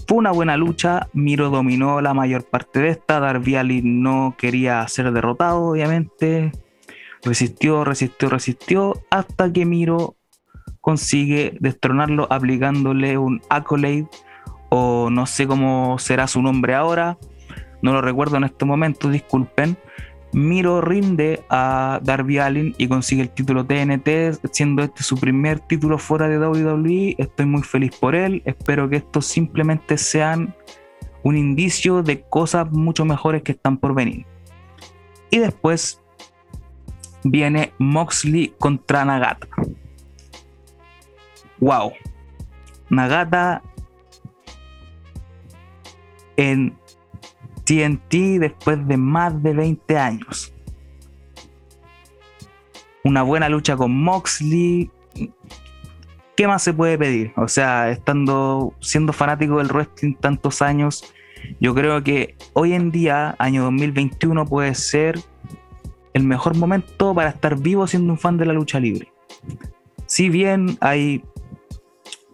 Fue 0.06 0.18
una 0.18 0.30
buena 0.30 0.56
lucha. 0.56 1.08
Miro 1.12 1.50
dominó 1.50 2.00
la 2.00 2.14
mayor 2.14 2.44
parte 2.44 2.78
de 2.80 2.90
esta. 2.90 3.18
Darby 3.18 3.82
no 3.82 4.37
quería 4.38 4.87
ser 4.87 5.12
derrotado, 5.12 5.64
obviamente. 5.64 6.52
Resistió, 7.25 7.85
resistió, 7.85 8.28
resistió. 8.28 9.02
Hasta 9.11 9.52
que 9.52 9.66
Miro 9.66 10.14
consigue 10.80 11.56
destronarlo 11.58 12.28
aplicándole 12.30 13.18
un 13.18 13.42
accolade. 13.50 14.06
O 14.68 15.11
no 15.11 15.26
sé 15.26 15.49
cómo 15.49 15.99
será 15.99 16.28
su 16.28 16.40
nombre 16.42 16.75
ahora. 16.75 17.18
No 17.82 17.92
lo 17.92 18.02
recuerdo 18.02 18.37
en 18.37 18.44
este 18.44 18.64
momento, 18.64 19.11
disculpen 19.11 19.76
Miro 20.37 20.83
rinde 20.83 21.43
a 21.49 21.99
Darby 22.02 22.37
Allin 22.37 22.75
y 22.76 22.88
consigue 22.88 23.23
el 23.23 23.31
título 23.31 23.64
TNT, 23.64 24.38
siendo 24.52 24.83
este 24.83 25.02
su 25.02 25.16
primer 25.16 25.61
título 25.61 25.97
fuera 25.97 26.28
de 26.28 26.38
WWE. 26.38 27.14
Estoy 27.16 27.47
muy 27.47 27.62
feliz 27.62 27.97
por 27.99 28.14
él. 28.14 28.43
Espero 28.45 28.87
que 28.87 28.97
estos 28.97 29.25
simplemente 29.25 29.97
sean 29.97 30.55
un 31.23 31.38
indicio 31.38 32.02
de 32.02 32.21
cosas 32.21 32.71
mucho 32.71 33.07
mejores 33.07 33.45
que 33.45 33.52
están 33.52 33.78
por 33.78 33.95
venir. 33.95 34.26
Y 35.31 35.38
después 35.38 36.02
viene 37.25 37.73
Moxley 37.78 38.52
contra 38.59 39.07
Nagata. 39.07 39.49
Wow. 41.61 41.95
Nagata 42.90 43.62
en 46.37 46.76
TNT 47.66 48.38
después 48.40 48.87
de 48.87 48.96
más 48.96 49.42
de 49.42 49.52
20 49.52 49.99
años. 49.99 50.54
Una 53.04 53.23
buena 53.23 53.49
lucha 53.49 53.76
con 53.76 53.92
Moxley. 53.92 54.90
¿Qué 56.37 56.46
más 56.46 56.62
se 56.62 56.73
puede 56.73 56.96
pedir? 56.96 57.32
O 57.37 57.49
sea, 57.49 57.90
estando 57.90 58.75
siendo 58.80 59.12
fanático 59.12 59.58
del 59.58 59.68
wrestling 59.68 60.14
tantos 60.14 60.62
años, 60.62 61.04
yo 61.61 61.75
creo 61.75 62.02
que 62.02 62.37
hoy 62.52 62.73
en 62.73 62.90
día, 62.90 63.35
año 63.38 63.64
2021, 63.64 64.44
puede 64.46 64.75
ser 64.75 65.18
el 66.14 66.25
mejor 66.25 66.56
momento 66.56 67.14
para 67.14 67.30
estar 67.30 67.56
vivo 67.58 67.87
siendo 67.87 68.12
un 68.12 68.18
fan 68.18 68.38
de 68.38 68.46
la 68.46 68.52
lucha 68.52 68.80
libre. 68.80 69.12
Si 70.06 70.28
bien 70.28 70.78
hay 70.80 71.25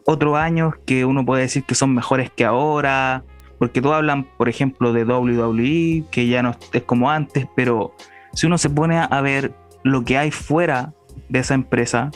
otros 0.04 0.36
años 0.36 0.74
que 0.84 1.04
uno 1.04 1.24
puede 1.24 1.42
decir 1.42 1.64
que 1.64 1.74
son 1.74 1.94
mejores 1.94 2.30
que 2.30 2.44
ahora, 2.44 3.24
porque 3.62 3.80
todos 3.80 3.94
hablan, 3.94 4.24
por 4.24 4.48
ejemplo, 4.48 4.92
de 4.92 5.04
WWE, 5.04 6.02
que 6.10 6.26
ya 6.26 6.42
no 6.42 6.56
es 6.72 6.82
como 6.82 7.12
antes, 7.12 7.46
pero 7.54 7.94
si 8.32 8.48
uno 8.48 8.58
se 8.58 8.68
pone 8.68 8.98
a 8.98 9.20
ver 9.20 9.54
lo 9.84 10.04
que 10.04 10.18
hay 10.18 10.32
fuera 10.32 10.92
de 11.28 11.38
esa 11.38 11.54
empresa, 11.54 12.10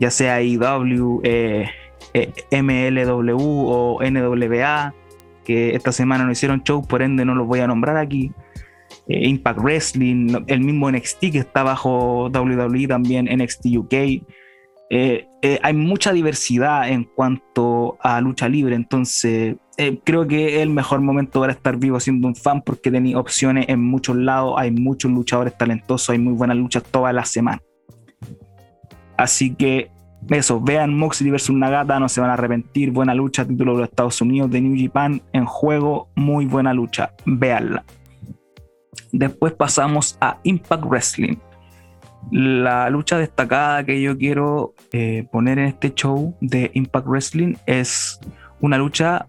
ya 0.00 0.10
sea 0.10 0.42
IW, 0.42 1.20
eh, 1.22 1.70
eh 2.12 2.32
MLW 2.60 3.36
o 3.38 4.00
NWA, 4.02 4.92
que 5.44 5.76
esta 5.76 5.92
semana 5.92 6.24
no 6.24 6.32
hicieron 6.32 6.64
show, 6.64 6.84
por 6.84 7.02
ende 7.02 7.24
no 7.24 7.36
los 7.36 7.46
voy 7.46 7.60
a 7.60 7.68
nombrar 7.68 7.96
aquí. 7.96 8.32
Eh, 9.06 9.28
Impact 9.28 9.60
Wrestling, 9.60 10.42
el 10.48 10.58
mismo 10.58 10.90
NXT 10.90 11.20
que 11.30 11.38
está 11.38 11.62
bajo 11.62 12.30
WWE 12.30 12.88
también, 12.88 13.26
NXT 13.26 13.66
UK. 13.76 13.94
Eh, 14.90 15.26
hay 15.62 15.74
mucha 15.74 16.12
diversidad 16.12 16.88
en 16.88 17.04
cuanto 17.04 17.96
a 18.00 18.20
lucha 18.20 18.48
libre, 18.48 18.76
entonces 18.76 19.56
creo 20.04 20.26
que 20.28 20.56
es 20.56 20.62
el 20.62 20.70
mejor 20.70 21.00
momento 21.00 21.40
para 21.40 21.52
estar 21.52 21.76
vivo 21.76 21.98
siendo 21.98 22.28
un 22.28 22.36
fan 22.36 22.62
porque 22.62 22.90
tenéis 22.90 23.16
opciones 23.16 23.68
en 23.68 23.82
muchos 23.82 24.16
lados, 24.16 24.54
hay 24.56 24.70
muchos 24.70 25.10
luchadores 25.10 25.56
talentosos, 25.58 26.10
hay 26.10 26.18
muy 26.18 26.34
buenas 26.34 26.56
luchas 26.56 26.84
todas 26.84 27.12
las 27.14 27.28
semanas. 27.28 27.62
Así 29.16 29.54
que 29.54 29.90
eso, 30.30 30.60
vean 30.60 30.96
Moxley 30.96 31.30
versus 31.30 31.54
Nagata, 31.54 32.00
no 32.00 32.08
se 32.08 32.20
van 32.20 32.30
a 32.30 32.34
arrepentir. 32.34 32.90
Buena 32.90 33.14
lucha, 33.14 33.44
título 33.44 33.74
de 33.74 33.80
los 33.80 33.88
Estados 33.90 34.20
Unidos 34.20 34.50
de 34.50 34.60
New 34.60 34.74
Japan 34.80 35.20
en 35.32 35.44
juego, 35.44 36.08
muy 36.14 36.46
buena 36.46 36.72
lucha, 36.72 37.12
véanla. 37.26 37.84
Después 39.12 39.52
pasamos 39.52 40.16
a 40.20 40.38
Impact 40.44 40.84
Wrestling. 40.84 41.36
La 42.30 42.90
lucha 42.90 43.18
destacada 43.18 43.84
que 43.84 44.00
yo 44.00 44.16
quiero 44.16 44.74
eh, 44.92 45.26
poner 45.30 45.58
en 45.58 45.66
este 45.66 45.92
show 45.94 46.34
de 46.40 46.70
Impact 46.74 47.06
Wrestling 47.06 47.54
es 47.66 48.18
una 48.60 48.78
lucha 48.78 49.26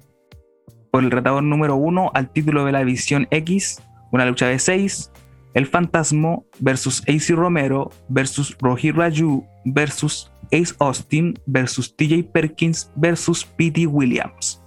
por 0.92 1.04
el 1.04 1.12
retador 1.12 1.44
número 1.44 1.75
uno 1.75 2.10
al 2.14 2.30
título 2.30 2.66
de 2.66 2.72
la 2.72 2.80
división 2.80 3.28
X, 3.30 3.82
una 4.12 4.25
lucha 4.25 4.48
de 4.48 4.60
seis, 4.60 5.12
el 5.54 5.66
Fantasmo 5.66 6.46
versus 6.60 7.04
AC 7.08 7.36
Romero 7.36 7.92
versus 8.10 8.56
Rohi 8.60 8.92
Raju 8.92 9.46
versus 9.66 10.32
Ace 10.52 10.74
Austin 10.80 11.38
versus 11.46 11.96
TJ 11.96 12.24
Perkins 12.32 12.92
versus 12.96 13.46
Pete 13.46 13.88
Williams. 13.88 14.62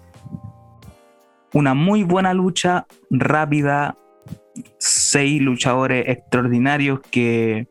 Una 1.54 1.74
muy 1.74 2.02
buena 2.02 2.34
lucha, 2.34 2.86
rápida, 3.10 3.96
seis 4.78 5.40
luchadores 5.40 6.08
extraordinarios 6.08 7.00
que 7.10 7.68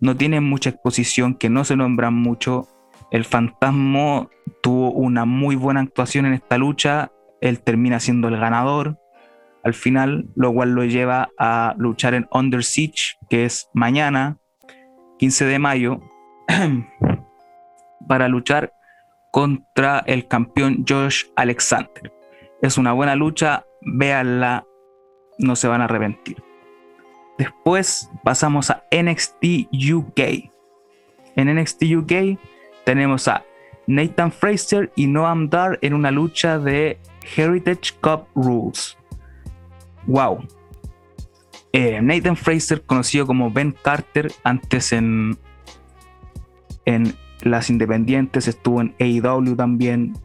no 0.00 0.16
tienen 0.16 0.44
mucha 0.44 0.70
exposición, 0.70 1.34
que 1.34 1.50
no 1.50 1.64
se 1.64 1.76
nombran 1.76 2.14
mucho. 2.14 2.68
El 3.10 3.24
Fantasma 3.24 4.28
tuvo 4.62 4.90
una 4.92 5.24
muy 5.24 5.56
buena 5.56 5.80
actuación 5.80 6.26
en 6.26 6.34
esta 6.34 6.58
lucha, 6.58 7.10
él 7.40 7.60
termina 7.60 8.00
siendo 8.00 8.28
el 8.28 8.38
ganador 8.38 8.98
al 9.64 9.72
final, 9.72 10.28
lo 10.36 10.52
cual 10.52 10.72
lo 10.72 10.84
lleva 10.84 11.30
a 11.38 11.74
luchar 11.78 12.12
en 12.14 12.28
Under 12.30 12.62
Siege, 12.62 13.16
que 13.30 13.46
es 13.46 13.70
mañana, 13.72 14.36
15 15.18 15.46
de 15.46 15.58
mayo, 15.58 16.00
para 18.08 18.28
luchar 18.28 18.74
contra 19.32 20.00
el 20.00 20.28
campeón 20.28 20.84
Josh 20.86 21.24
Alexander. 21.34 22.12
Es 22.60 22.76
una 22.76 22.92
buena 22.92 23.16
lucha, 23.16 23.64
véanla, 23.80 24.64
no 25.38 25.56
se 25.56 25.66
van 25.66 25.80
a 25.80 25.84
arrepentir. 25.84 26.36
Después 27.38 28.10
pasamos 28.22 28.70
a 28.70 28.84
NXT 28.90 29.68
UK. 29.92 30.20
En 31.36 31.54
NXT 31.54 31.82
UK 31.96 32.38
tenemos 32.84 33.28
a 33.28 33.44
Nathan 33.86 34.30
Fraser 34.30 34.92
y 34.94 35.06
Noam 35.06 35.48
Dar 35.50 35.78
en 35.82 35.94
una 35.94 36.10
lucha 36.10 36.58
de 36.58 36.98
Heritage 37.36 37.92
Cup 38.00 38.26
Rules 38.34 38.96
wow. 40.06 40.44
Eh, 41.72 42.00
Nathan 42.00 42.36
Fraser, 42.36 42.82
conocido 42.82 43.26
como 43.26 43.50
Ben 43.50 43.74
Carter, 43.82 44.30
antes 44.44 44.92
en, 44.92 45.36
en 46.84 47.14
las 47.42 47.68
Independientes, 47.68 48.46
estuvo 48.46 48.80
en 48.80 48.94
AEW 49.00 49.56
también. 49.56 50.16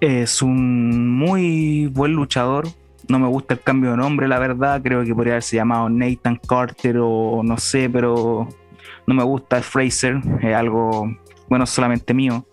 Es 0.00 0.42
un 0.42 1.16
muy 1.16 1.86
buen 1.86 2.12
luchador. 2.12 2.66
No 3.08 3.18
me 3.18 3.28
gusta 3.28 3.54
el 3.54 3.60
cambio 3.60 3.92
de 3.92 3.96
nombre, 3.96 4.28
la 4.28 4.38
verdad. 4.38 4.80
Creo 4.82 5.04
que 5.04 5.14
podría 5.14 5.34
haberse 5.34 5.56
llamado 5.56 5.88
Nathan 5.88 6.40
Carter 6.46 6.98
o 7.00 7.42
no 7.42 7.58
sé, 7.58 7.90
pero 7.90 8.48
no 9.06 9.14
me 9.14 9.22
gusta 9.22 9.62
Fraser. 9.62 10.20
Es 10.40 10.54
algo, 10.54 11.08
bueno, 11.48 11.66
solamente 11.66 12.14
mío. 12.14 12.46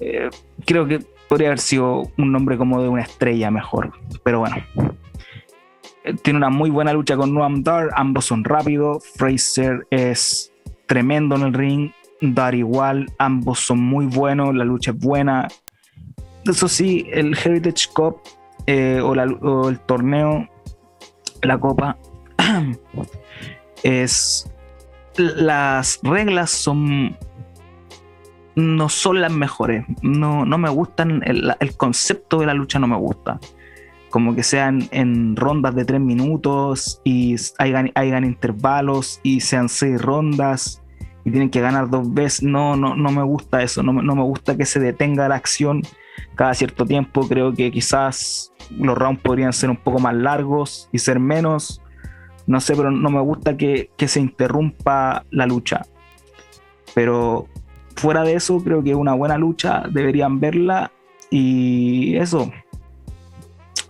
Eh, 0.00 0.30
creo 0.64 0.86
que 0.86 1.00
podría 1.28 1.48
haber 1.48 1.60
sido 1.60 2.10
un 2.16 2.32
nombre 2.32 2.56
como 2.56 2.80
de 2.82 2.88
una 2.88 3.02
estrella 3.02 3.50
mejor. 3.50 3.92
Pero 4.24 4.40
bueno, 4.40 4.56
tiene 6.22 6.38
una 6.38 6.50
muy 6.50 6.70
buena 6.70 6.92
lucha 6.92 7.16
con 7.16 7.34
Noam 7.34 7.62
Dar, 7.62 7.90
ambos 7.94 8.24
son 8.24 8.44
rápidos, 8.44 9.04
Fraser 9.16 9.86
es 9.90 10.52
tremendo 10.86 11.36
en 11.36 11.42
el 11.42 11.52
ring, 11.52 11.90
Dar 12.20 12.54
igual, 12.54 13.06
ambos 13.18 13.60
son 13.60 13.80
muy 13.80 14.06
buenos, 14.06 14.54
la 14.54 14.64
lucha 14.64 14.90
es 14.90 14.98
buena. 14.98 15.46
Eso 16.44 16.66
sí, 16.66 17.06
el 17.12 17.36
Heritage 17.38 17.88
Cup 17.92 18.22
eh, 18.68 19.00
o, 19.00 19.68
el 19.68 19.80
torneo, 19.80 20.48
la 21.42 21.58
copa, 21.58 21.96
es... 23.82 24.50
Las 25.16 25.98
reglas 26.04 26.48
son 26.48 27.16
no 28.54 28.88
son 28.88 29.20
las 29.20 29.32
mejores. 29.32 29.84
No, 30.00 30.44
no 30.44 30.58
me 30.58 30.68
gustan, 30.68 31.22
el, 31.24 31.52
el, 31.58 31.76
concepto 31.76 32.38
de 32.38 32.46
la 32.46 32.54
lucha 32.54 32.78
no 32.78 32.86
me 32.86 32.96
gusta 32.96 33.40
como 34.10 34.34
que 34.34 34.42
sean 34.42 34.88
en 34.90 35.36
rondas 35.36 35.74
de 35.74 35.84
tres 35.84 36.00
minutos 36.00 37.00
y 37.04 37.36
hagan, 37.58 37.90
hagan 37.94 38.24
intervalos 38.24 39.20
y 39.22 39.40
sean 39.40 39.68
seis 39.68 40.00
rondas 40.00 40.82
y 41.24 41.30
tienen 41.30 41.50
que 41.50 41.60
ganar 41.60 41.90
dos 41.90 42.12
veces. 42.12 42.42
No, 42.42 42.76
no, 42.76 42.94
no 42.94 43.10
me 43.10 43.22
gusta 43.22 43.62
eso, 43.62 43.82
no, 43.82 43.92
no 43.92 44.14
me 44.14 44.22
gusta 44.22 44.56
que 44.56 44.64
se 44.64 44.80
detenga 44.80 45.28
la 45.28 45.36
acción 45.36 45.82
cada 46.34 46.54
cierto 46.54 46.84
tiempo. 46.84 47.26
Creo 47.28 47.52
que 47.52 47.70
quizás 47.70 48.52
los 48.70 48.96
rounds 48.96 49.22
podrían 49.22 49.52
ser 49.52 49.70
un 49.70 49.76
poco 49.76 49.98
más 49.98 50.14
largos 50.14 50.88
y 50.92 50.98
ser 50.98 51.20
menos. 51.20 51.82
No 52.46 52.60
sé, 52.60 52.74
pero 52.74 52.90
no 52.90 53.10
me 53.10 53.20
gusta 53.20 53.56
que, 53.56 53.90
que 53.96 54.08
se 54.08 54.20
interrumpa 54.20 55.24
la 55.30 55.46
lucha. 55.46 55.82
Pero 56.94 57.46
fuera 57.98 58.22
de 58.22 58.34
eso, 58.34 58.62
creo 58.62 58.82
que 58.82 58.90
es 58.90 58.96
una 58.96 59.14
buena 59.14 59.36
lucha, 59.36 59.82
deberían 59.90 60.40
verla 60.40 60.92
y 61.30 62.16
eso, 62.16 62.50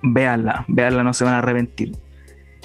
véanla, 0.03 0.65
véanla, 0.69 1.05
no 1.05 1.13
se 1.13 1.25
van 1.25 1.35
a 1.35 1.39
arrepentir. 1.39 1.93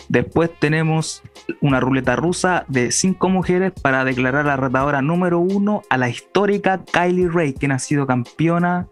Después 0.10 0.52
tenemos 0.60 1.24
una 1.62 1.80
ruleta 1.80 2.16
rusa 2.16 2.66
de 2.68 2.92
cinco 2.92 3.30
mujeres 3.30 3.72
para 3.72 4.04
declarar 4.06 4.46
la 4.46 4.58
retadora 4.58 5.02
número 5.02 5.40
uno 5.40 5.82
a 5.90 5.98
la 5.98 6.10
histórica 6.10 6.82
Kylie 6.92 7.30
Ray, 7.30 7.54
quien 7.54 7.72
ha 7.72 7.80
sido 7.80 8.06
campeona 8.06 8.88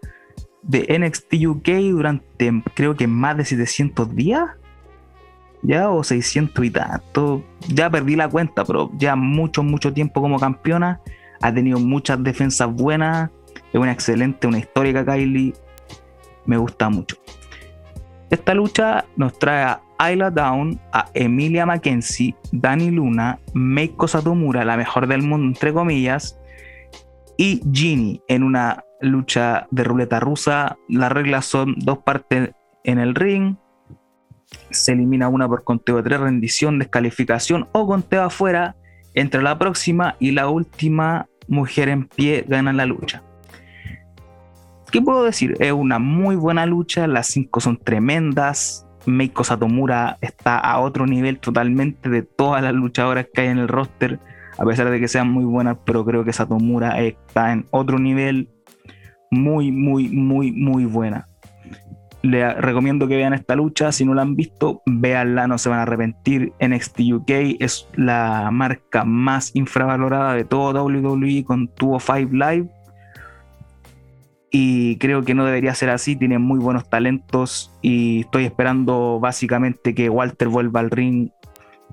de 0.62 0.98
NXT 0.98 1.34
UK 1.46 1.68
durante 1.90 2.62
creo 2.74 2.94
que 2.94 3.06
más 3.06 3.36
de 3.36 3.44
700 3.44 4.14
días. 4.14 4.44
Ya, 5.64 5.90
o 5.90 6.02
600 6.02 6.64
y 6.64 6.70
tanto. 6.70 7.44
Ya 7.68 7.88
perdí 7.88 8.16
la 8.16 8.28
cuenta, 8.28 8.64
pero 8.64 8.90
ya 8.96 9.14
mucho, 9.14 9.62
mucho 9.62 9.92
tiempo 9.92 10.20
como 10.20 10.40
campeona. 10.40 11.00
Ha 11.40 11.54
tenido 11.54 11.78
muchas 11.78 12.22
defensas 12.22 12.72
buenas. 12.72 13.30
Es 13.72 13.80
una 13.80 13.92
excelente, 13.92 14.46
una 14.46 14.58
histórica 14.58 15.04
Kylie. 15.04 15.54
Me 16.46 16.56
gusta 16.56 16.88
mucho. 16.88 17.16
Esta 18.30 18.54
lucha 18.54 19.04
nos 19.16 19.38
trae 19.38 19.62
a 19.62 19.82
Ayla 19.98 20.30
Down, 20.30 20.80
a 20.92 21.10
Emilia 21.14 21.64
Mackenzie, 21.64 22.34
Dani 22.50 22.90
Luna, 22.90 23.38
Meiko 23.52 24.08
Satomura, 24.08 24.64
la 24.64 24.76
mejor 24.76 25.06
del 25.06 25.22
mundo, 25.22 25.46
entre 25.46 25.72
comillas, 25.72 26.40
y 27.36 27.62
Ginny 27.72 28.22
en 28.28 28.42
una 28.42 28.84
lucha 29.00 29.66
de 29.70 29.84
ruleta 29.84 30.20
rusa. 30.20 30.76
Las 30.88 31.12
reglas 31.12 31.46
son 31.46 31.74
dos 31.78 31.98
partes 31.98 32.50
en 32.84 32.98
el 32.98 33.14
ring. 33.14 33.56
Se 34.70 34.92
elimina 34.92 35.28
una 35.28 35.48
por 35.48 35.64
conteo 35.64 35.96
de 35.96 36.02
tres, 36.02 36.20
rendición, 36.20 36.78
descalificación 36.78 37.68
o 37.72 37.86
conteo 37.86 38.24
afuera. 38.24 38.76
Entre 39.14 39.42
la 39.42 39.58
próxima 39.58 40.16
y 40.20 40.30
la 40.30 40.48
última 40.48 41.26
mujer 41.48 41.88
en 41.88 42.06
pie 42.06 42.44
gana 42.48 42.72
la 42.72 42.86
lucha. 42.86 43.22
¿Qué 44.90 45.00
puedo 45.00 45.24
decir? 45.24 45.56
Es 45.58 45.72
una 45.72 45.98
muy 45.98 46.36
buena 46.36 46.66
lucha, 46.66 47.06
las 47.06 47.26
cinco 47.26 47.60
son 47.60 47.78
tremendas. 47.78 48.86
Meiko 49.06 49.42
Satomura 49.42 50.18
está 50.20 50.58
a 50.58 50.78
otro 50.80 51.06
nivel 51.06 51.38
totalmente 51.38 52.08
de 52.08 52.22
todas 52.22 52.62
las 52.62 52.74
luchadoras 52.74 53.26
que 53.32 53.40
hay 53.40 53.48
en 53.48 53.58
el 53.58 53.68
roster, 53.68 54.20
a 54.58 54.64
pesar 54.64 54.90
de 54.90 55.00
que 55.00 55.08
sean 55.08 55.30
muy 55.30 55.44
buenas, 55.44 55.78
pero 55.84 56.04
creo 56.04 56.24
que 56.24 56.32
Satomura 56.32 57.00
está 57.00 57.52
en 57.52 57.66
otro 57.70 57.98
nivel 57.98 58.48
muy, 59.30 59.72
muy, 59.72 60.08
muy, 60.08 60.52
muy 60.52 60.84
buena. 60.84 61.26
Les 62.22 62.56
recomiendo 62.56 63.08
que 63.08 63.16
vean 63.16 63.34
esta 63.34 63.56
lucha, 63.56 63.90
si 63.90 64.04
no 64.04 64.14
la 64.14 64.22
han 64.22 64.36
visto, 64.36 64.82
véanla, 64.86 65.48
no 65.48 65.58
se 65.58 65.68
van 65.68 65.80
a 65.80 65.82
arrepentir. 65.82 66.52
NXT 66.60 67.00
UK 67.14 67.30
es 67.58 67.88
la 67.96 68.50
marca 68.52 69.04
más 69.04 69.56
infravalorada 69.56 70.34
de 70.34 70.44
todo 70.44 70.84
WWE 70.84 71.44
con 71.44 71.66
Tuvo 71.68 71.98
5 71.98 72.30
Live 72.32 72.68
y 74.54 74.98
creo 74.98 75.22
que 75.22 75.34
no 75.34 75.46
debería 75.46 75.74
ser 75.74 75.88
así, 75.88 76.14
tiene 76.14 76.38
muy 76.38 76.58
buenos 76.60 76.86
talentos 76.88 77.72
y 77.80 78.20
estoy 78.20 78.44
esperando 78.44 79.18
básicamente 79.18 79.94
que 79.94 80.10
Walter 80.10 80.48
vuelva 80.48 80.80
al 80.80 80.90
ring. 80.90 81.30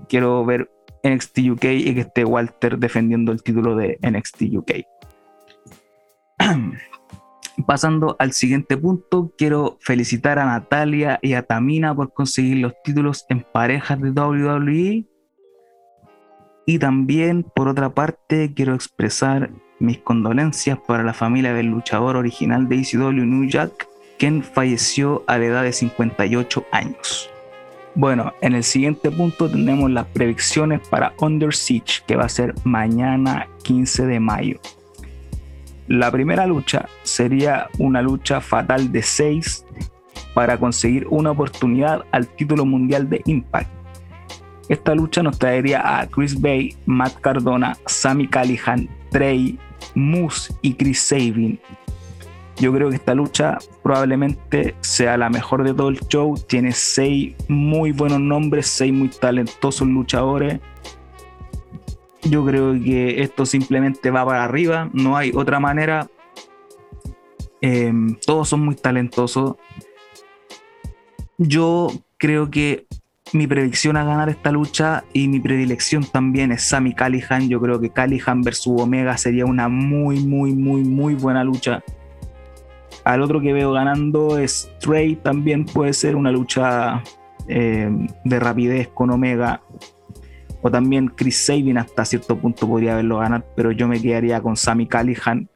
Quiero 0.10 0.44
ver 0.46 0.70
NXT 1.04 1.40
UK 1.52 1.66
y 1.66 1.94
que 1.94 2.02
esté 2.02 2.26
Walter 2.26 2.78
defendiendo 2.78 3.32
el 3.32 3.44
título 3.44 3.76
de 3.76 3.98
NXT 4.02 4.44
UK. 4.54 4.72
Pasando 7.68 8.16
al 8.20 8.32
siguiente 8.32 8.78
punto, 8.78 9.34
quiero 9.38 9.78
felicitar 9.82 10.40
a 10.40 10.46
Natalia 10.46 11.20
y 11.22 11.34
a 11.34 11.44
Tamina 11.44 11.94
por 11.94 12.14
conseguir 12.14 12.58
los 12.58 12.74
títulos 12.84 13.26
en 13.30 13.42
parejas 13.42 14.00
de 14.02 14.12
WWE. 14.12 15.06
Y 16.66 16.80
también, 16.80 17.44
por 17.44 17.68
otra 17.68 17.90
parte, 17.90 18.54
quiero 18.54 18.76
expresar 18.76 19.50
mis 19.80 19.98
condolencias 20.00 20.78
para 20.88 21.04
la 21.04 21.14
familia 21.14 21.54
del 21.54 21.68
luchador 21.68 22.16
original 22.16 22.70
de 22.70 22.78
ECW 22.78 23.26
New 23.26 23.50
Jack, 23.50 23.88
quien 24.18 24.44
falleció 24.44 25.24
a 25.28 25.38
la 25.38 25.46
edad 25.46 25.64
de 25.64 25.74
58 25.74 26.66
años. 26.72 27.30
Bueno, 27.96 28.34
en 28.42 28.54
el 28.54 28.64
siguiente 28.64 29.12
punto 29.12 29.50
tenemos 29.50 29.90
las 29.92 30.06
predicciones 30.08 30.88
para 30.88 31.14
Under 31.20 31.54
Siege, 31.54 32.04
que 32.08 32.16
va 32.16 32.26
a 32.26 32.30
ser 32.30 32.54
mañana 32.64 33.48
15 33.64 34.06
de 34.06 34.20
mayo. 34.20 34.60
La 35.88 36.12
primera 36.12 36.46
lucha 36.46 36.88
sería 37.02 37.68
una 37.80 38.02
lucha 38.02 38.42
fatal 38.42 38.92
de 38.92 39.02
6 39.02 39.66
para 40.36 40.58
conseguir 40.58 41.08
una 41.10 41.32
oportunidad 41.32 42.06
al 42.12 42.28
título 42.28 42.64
mundial 42.64 43.10
de 43.10 43.22
Impact. 43.26 43.70
Esta 44.70 44.94
lucha 44.94 45.24
nos 45.24 45.40
traería 45.40 46.00
a 46.00 46.06
Chris 46.06 46.40
Bay, 46.40 46.76
Matt 46.86 47.20
Cardona, 47.22 47.76
Sammy 47.88 48.28
Callihan, 48.28 48.88
Trey, 49.10 49.58
Moose 49.96 50.54
y 50.62 50.76
Chris 50.76 51.02
Sabin. 51.02 51.60
Yo 52.60 52.74
creo 52.74 52.90
que 52.90 52.98
esta 52.98 53.16
lucha 53.16 53.58
probablemente 53.84 54.76
sea 54.82 55.18
la 55.18 55.30
mejor 55.30 55.64
de 55.64 55.74
todo 55.74 55.90
el 55.90 56.00
show. 56.02 56.36
Tiene 56.36 56.74
seis 56.74 57.36
muy 57.48 57.94
buenos 57.94 58.20
nombres, 58.20 58.68
seis 58.68 58.92
muy 58.92 59.08
talentosos 59.08 59.88
luchadores. 59.88 60.60
Yo 62.24 62.46
creo 62.46 62.74
que 62.74 63.22
esto 63.22 63.46
simplemente 63.46 64.12
va 64.12 64.26
para 64.26 64.44
arriba, 64.44 64.90
no 64.92 65.16
hay 65.16 65.32
otra 65.34 65.60
manera. 65.62 66.10
Em, 67.62 68.16
todos 68.26 68.50
son 68.50 68.62
muy 68.62 68.76
talentosos. 68.76 69.56
Yo 71.38 71.90
creo 72.18 72.52
que 72.52 72.88
mi 73.32 73.48
predicción 73.48 73.96
a 73.96 74.04
ganar 74.04 74.28
esta 74.28 74.52
lucha 74.52 75.06
y 75.14 75.30
mi 75.30 75.40
predilección 75.40 76.04
también 76.04 76.52
es 76.52 76.64
Sammy 76.64 76.94
Callihan. 76.94 77.48
Yo 77.48 77.62
creo 77.62 77.80
que 77.80 77.90
Callihan 77.90 78.42
versus 78.42 78.82
Omega 78.82 79.18
sería 79.18 79.46
una 79.46 79.70
muy, 79.70 80.20
muy, 80.20 80.54
muy, 80.54 80.82
muy 80.84 81.16
buena 81.16 81.46
lucha. 81.46 81.82
Al 83.10 83.24
otro 83.24 83.42
que 83.42 83.54
veo 83.54 83.72
ganando 83.72 84.38
es 84.38 84.72
Trey, 84.80 85.16
también 85.16 85.66
puede 85.66 85.94
ser 85.94 86.16
una 86.16 86.32
lucha 86.32 87.02
eh, 87.48 87.90
de 88.24 88.40
rapidez 88.40 88.90
con 88.90 89.10
Omega. 89.10 89.64
O 90.62 90.70
también 90.70 91.08
Chris 91.08 91.44
Sabin 91.44 91.80
hasta 91.80 92.06
cierto 92.06 92.38
punto 92.38 92.68
podría 92.68 92.94
haberlo 92.94 93.18
ganado, 93.18 93.44
pero 93.56 93.72
yo 93.72 93.88
me 93.88 94.00
quedaría 94.00 94.40
con 94.44 94.56
Sammy 94.56 94.86
Callihan. 94.86 95.50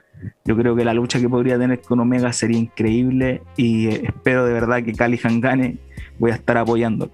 Yo 0.44 0.58
creo 0.58 0.76
que 0.76 0.84
la 0.84 0.96
lucha 0.96 1.20
que 1.20 1.30
podría 1.30 1.60
tener 1.60 1.80
con 1.82 2.00
Omega 2.00 2.34
sería 2.34 2.58
increíble 2.58 3.44
y 3.56 3.86
eh, 3.86 4.02
espero 4.06 4.48
de 4.48 4.54
verdad 4.54 4.82
que 4.82 4.94
Callihan 4.94 5.40
gane 5.40 5.78
voy 6.18 6.32
a 6.32 6.36
estar 6.36 6.58
apoyando. 6.58 7.12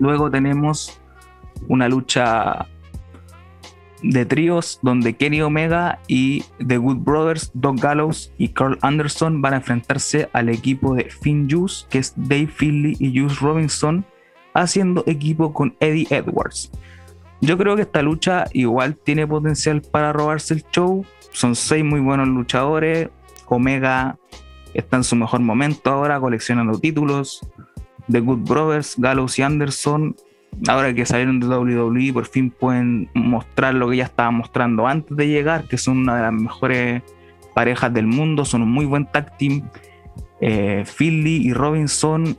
Luego 0.00 0.28
tenemos 0.28 1.00
una 1.68 1.88
lucha 1.88 2.66
de 4.02 4.24
tríos 4.24 4.78
donde 4.82 5.16
Kenny 5.16 5.40
Omega 5.40 5.98
y 6.08 6.44
The 6.66 6.78
Good 6.78 6.98
Brothers, 6.98 7.50
Doug 7.54 7.80
Gallows 7.80 8.32
y 8.38 8.48
Carl 8.48 8.78
Anderson 8.82 9.42
van 9.42 9.54
a 9.54 9.56
enfrentarse 9.56 10.28
al 10.32 10.48
equipo 10.48 10.94
de 10.94 11.04
Finn 11.04 11.48
Juice, 11.50 11.86
que 11.88 11.98
es 11.98 12.12
Dave 12.16 12.46
Finley 12.48 12.96
y 12.98 13.18
Juice 13.18 13.36
Robinson, 13.40 14.04
haciendo 14.54 15.04
equipo 15.06 15.52
con 15.52 15.76
Eddie 15.80 16.06
Edwards. 16.10 16.70
Yo 17.40 17.56
creo 17.56 17.76
que 17.76 17.82
esta 17.82 18.02
lucha 18.02 18.46
igual 18.52 18.96
tiene 18.96 19.26
potencial 19.26 19.82
para 19.82 20.12
robarse 20.12 20.54
el 20.54 20.64
show. 20.72 21.04
Son 21.32 21.54
seis 21.54 21.84
muy 21.84 22.00
buenos 22.00 22.26
luchadores. 22.28 23.10
Omega 23.46 24.18
está 24.74 24.96
en 24.96 25.04
su 25.04 25.14
mejor 25.16 25.40
momento 25.40 25.90
ahora, 25.90 26.18
coleccionando 26.18 26.78
títulos. 26.78 27.40
The 28.10 28.20
Good 28.20 28.48
Brothers, 28.48 28.94
Gallows 28.96 29.38
y 29.38 29.42
Anderson, 29.42 30.16
ahora 30.66 30.92
que 30.92 31.06
salieron 31.06 31.40
de 31.40 31.46
WWE, 31.46 32.12
por 32.12 32.26
fin 32.26 32.50
pueden 32.50 33.08
mostrar 33.14 33.74
lo 33.74 33.88
que 33.90 33.98
ya 33.98 34.04
estaban 34.04 34.34
mostrando 34.34 34.86
antes 34.86 35.16
de 35.16 35.28
llegar, 35.28 35.64
que 35.64 35.78
son 35.78 35.98
una 35.98 36.16
de 36.16 36.22
las 36.22 36.32
mejores 36.32 37.02
parejas 37.54 37.92
del 37.92 38.06
mundo, 38.06 38.44
son 38.44 38.62
un 38.62 38.70
muy 38.70 38.86
buen 38.86 39.06
tag 39.06 39.36
team. 39.36 39.62
Eh, 40.40 40.84
y 41.00 41.52
Robinson 41.52 42.36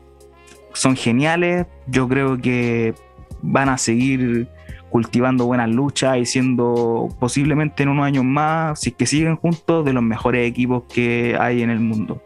son 0.74 0.96
geniales, 0.96 1.68
yo 1.88 2.08
creo 2.08 2.38
que 2.38 2.94
van 3.42 3.70
a 3.70 3.78
seguir 3.78 4.48
cultivando 4.90 5.46
buenas 5.46 5.70
luchas 5.70 6.18
y 6.18 6.26
siendo 6.26 7.10
posiblemente 7.20 7.84
en 7.84 7.90
unos 7.90 8.06
años 8.06 8.24
más, 8.24 8.80
si 8.80 8.90
es 8.90 8.96
que 8.96 9.06
siguen 9.06 9.36
juntos, 9.36 9.86
de 9.86 9.94
los 9.94 10.04
mejores 10.04 10.48
equipos 10.50 10.84
que 10.92 11.38
hay 11.40 11.62
en 11.62 11.70
el 11.70 11.80
mundo. 11.80 12.22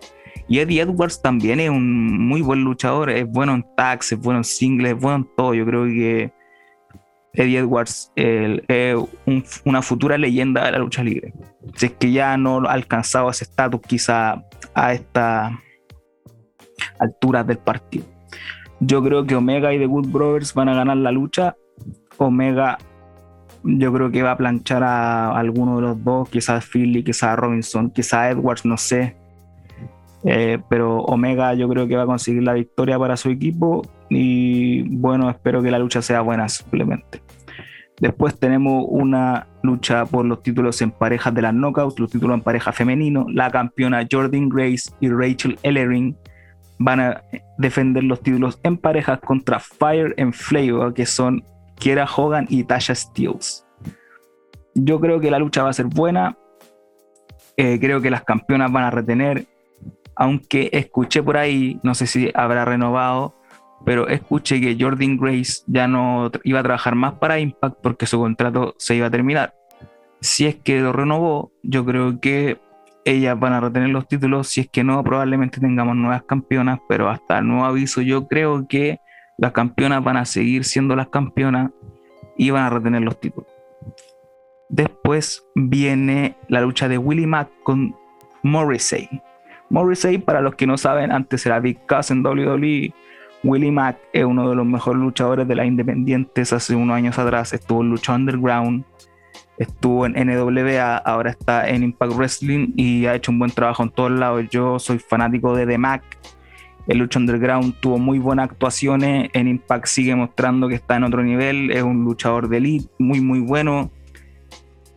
Y 0.47 0.59
Eddie 0.59 0.81
Edwards 0.81 1.21
también 1.21 1.59
es 1.59 1.69
un 1.69 2.27
muy 2.27 2.41
buen 2.41 2.63
luchador, 2.63 3.09
es 3.09 3.27
bueno 3.27 3.53
en 3.53 3.65
tags, 3.75 4.11
es 4.11 4.19
bueno 4.19 4.39
en 4.39 4.43
singles, 4.43 4.93
es 4.93 4.99
bueno 4.99 5.17
en 5.17 5.29
todo. 5.35 5.53
Yo 5.53 5.65
creo 5.65 5.85
que 5.85 6.33
Eddie 7.33 7.59
Edwards 7.59 8.11
es 8.15 8.97
una 9.65 9.81
futura 9.81 10.17
leyenda 10.17 10.65
de 10.65 10.71
la 10.73 10.79
lucha 10.79 11.03
libre. 11.03 11.33
Si 11.75 11.87
es 11.87 11.91
que 11.93 12.11
ya 12.11 12.37
no 12.37 12.59
ha 12.67 12.73
alcanzado 12.73 13.29
ese 13.29 13.45
estatus 13.45 13.81
quizá 13.81 14.43
a 14.73 14.93
esta 14.93 15.59
altura 16.99 17.43
del 17.43 17.57
partido. 17.57 18.05
Yo 18.79 19.01
creo 19.01 19.25
que 19.25 19.35
Omega 19.35 19.73
y 19.73 19.79
The 19.79 19.85
Good 19.85 20.09
Brothers 20.09 20.53
van 20.53 20.69
a 20.69 20.75
ganar 20.75 20.97
la 20.97 21.11
lucha 21.11 21.55
Omega 22.17 22.77
yo 23.63 23.93
creo 23.93 24.11
que 24.11 24.21
va 24.23 24.31
a 24.31 24.37
planchar 24.37 24.83
a 24.83 25.37
alguno 25.37 25.77
de 25.77 25.83
los 25.83 26.03
dos, 26.03 26.29
quizás 26.29 26.65
Philly, 26.65 27.03
quizás 27.03 27.37
Robinson, 27.37 27.89
quizás 27.89 28.31
Edwards, 28.31 28.65
no 28.65 28.77
sé. 28.77 29.15
Eh, 30.25 30.59
pero 30.69 30.99
Omega 30.99 31.53
yo 31.53 31.67
creo 31.67 31.87
que 31.87 31.97
va 31.97 32.03
a 32.03 32.07
conseguir 32.07 32.43
la 32.43 32.53
victoria 32.53 32.97
para 32.97 33.17
su 33.17 33.29
equipo 33.29 33.81
y 34.09 34.83
bueno, 34.97 35.29
espero 35.29 35.61
que 35.61 35.69
la 35.69 35.79
lucha 35.79 36.01
sea 36.01 36.21
buena 36.21 36.47
simplemente. 36.47 37.21
Después 37.99 38.37
tenemos 38.39 38.85
una 38.87 39.47
lucha 39.61 40.05
por 40.05 40.25
los 40.25 40.41
títulos 40.41 40.81
en 40.81 40.91
parejas 40.91 41.33
de 41.33 41.41
las 41.41 41.53
knockouts, 41.53 41.99
los 41.99 42.11
títulos 42.11 42.35
en 42.35 42.41
pareja 42.41 42.71
femenino. 42.71 43.25
La 43.29 43.51
campeona 43.51 44.07
Jordan 44.11 44.49
Grace 44.49 44.91
y 44.99 45.09
Rachel 45.09 45.57
Ellering 45.63 46.17
van 46.79 46.99
a 46.99 47.23
defender 47.57 48.03
los 48.03 48.21
títulos 48.21 48.59
en 48.63 48.77
parejas 48.77 49.19
contra 49.19 49.59
Fire 49.59 50.13
and 50.17 50.33
Flavor, 50.33 50.93
que 50.93 51.05
son 51.05 51.43
Kiera 51.75 52.05
Hogan 52.05 52.45
y 52.49 52.63
Tasha 52.63 52.95
Steels. 52.95 53.65
Yo 54.75 54.99
creo 54.99 55.19
que 55.19 55.31
la 55.31 55.39
lucha 55.39 55.63
va 55.63 55.69
a 55.69 55.73
ser 55.73 55.85
buena. 55.85 56.37
Eh, 57.55 57.79
creo 57.79 58.01
que 58.01 58.09
las 58.09 58.23
campeonas 58.23 58.71
van 58.71 58.85
a 58.85 58.91
retener. 58.91 59.45
Aunque 60.15 60.69
escuché 60.71 61.23
por 61.23 61.37
ahí, 61.37 61.79
no 61.83 61.95
sé 61.95 62.07
si 62.07 62.31
habrá 62.33 62.65
renovado, 62.65 63.35
pero 63.85 64.07
escuché 64.07 64.61
que 64.61 64.77
Jordan 64.79 65.17
Grace 65.17 65.63
ya 65.67 65.87
no 65.87 66.31
iba 66.43 66.59
a 66.59 66.63
trabajar 66.63 66.95
más 66.95 67.13
para 67.13 67.39
Impact 67.39 67.77
porque 67.81 68.05
su 68.05 68.19
contrato 68.19 68.75
se 68.77 68.95
iba 68.95 69.07
a 69.07 69.11
terminar. 69.11 69.55
Si 70.21 70.45
es 70.45 70.55
que 70.55 70.79
lo 70.79 70.93
renovó, 70.93 71.51
yo 71.63 71.83
creo 71.83 72.19
que 72.19 72.59
ellas 73.05 73.37
van 73.37 73.53
a 73.53 73.59
retener 73.59 73.89
los 73.89 74.07
títulos. 74.07 74.47
Si 74.47 74.61
es 74.61 74.69
que 74.69 74.83
no, 74.83 75.03
probablemente 75.03 75.59
tengamos 75.59 75.95
nuevas 75.95 76.23
campeonas, 76.23 76.79
pero 76.87 77.09
hasta 77.09 77.39
el 77.39 77.47
nuevo 77.47 77.65
aviso, 77.65 78.01
yo 78.01 78.27
creo 78.27 78.67
que 78.67 78.99
las 79.37 79.51
campeonas 79.51 80.03
van 80.03 80.17
a 80.17 80.25
seguir 80.25 80.63
siendo 80.63 80.95
las 80.95 81.09
campeonas 81.09 81.71
y 82.37 82.51
van 82.51 82.63
a 82.63 82.69
retener 82.69 83.01
los 83.01 83.19
títulos. 83.19 83.49
Después 84.69 85.43
viene 85.55 86.37
la 86.47 86.61
lucha 86.61 86.87
de 86.87 86.97
Willie 86.97 87.27
Mack 87.27 87.49
con 87.63 87.95
Morrissey. 88.43 89.09
Morrissey, 89.69 90.17
para 90.17 90.41
los 90.41 90.55
que 90.55 90.67
no 90.67 90.77
saben, 90.77 91.11
antes 91.11 91.45
era 91.45 91.59
Big 91.59 91.85
Cass 91.85 92.11
en 92.11 92.25
WWE. 92.25 92.93
Willie 93.43 93.71
Mack 93.71 93.97
es 94.13 94.23
uno 94.23 94.49
de 94.49 94.55
los 94.55 94.65
mejores 94.65 95.01
luchadores 95.01 95.47
de 95.47 95.55
las 95.55 95.65
independientes 95.65 96.53
hace 96.53 96.75
unos 96.75 96.95
años 96.95 97.19
atrás. 97.19 97.53
Estuvo 97.53 97.81
en 97.81 97.89
Lucha 97.89 98.13
Underground, 98.13 98.85
estuvo 99.57 100.05
en 100.05 100.13
NWA, 100.13 100.97
ahora 100.97 101.31
está 101.31 101.67
en 101.67 101.83
Impact 101.83 102.13
Wrestling 102.13 102.73
y 102.77 103.05
ha 103.05 103.15
hecho 103.15 103.31
un 103.31 103.39
buen 103.39 103.51
trabajo 103.51 103.83
en 103.83 103.89
todos 103.89 104.11
lados. 104.11 104.45
Yo 104.49 104.79
soy 104.79 104.99
fanático 104.99 105.55
de 105.55 105.65
The 105.65 105.77
Mac 105.77 106.03
el 106.87 106.97
Lucha 106.97 107.19
Underground 107.19 107.75
tuvo 107.79 107.97
muy 107.97 108.19
buenas 108.19 108.49
actuaciones. 108.49 109.29
En 109.33 109.47
Impact 109.47 109.85
sigue 109.85 110.15
mostrando 110.15 110.67
que 110.67 110.75
está 110.75 110.97
en 110.97 111.03
otro 111.03 111.23
nivel. 111.23 111.71
Es 111.71 111.83
un 111.83 112.03
luchador 112.03 112.49
de 112.49 112.57
elite, 112.57 112.89
muy, 112.99 113.21
muy 113.21 113.39
bueno. 113.39 113.89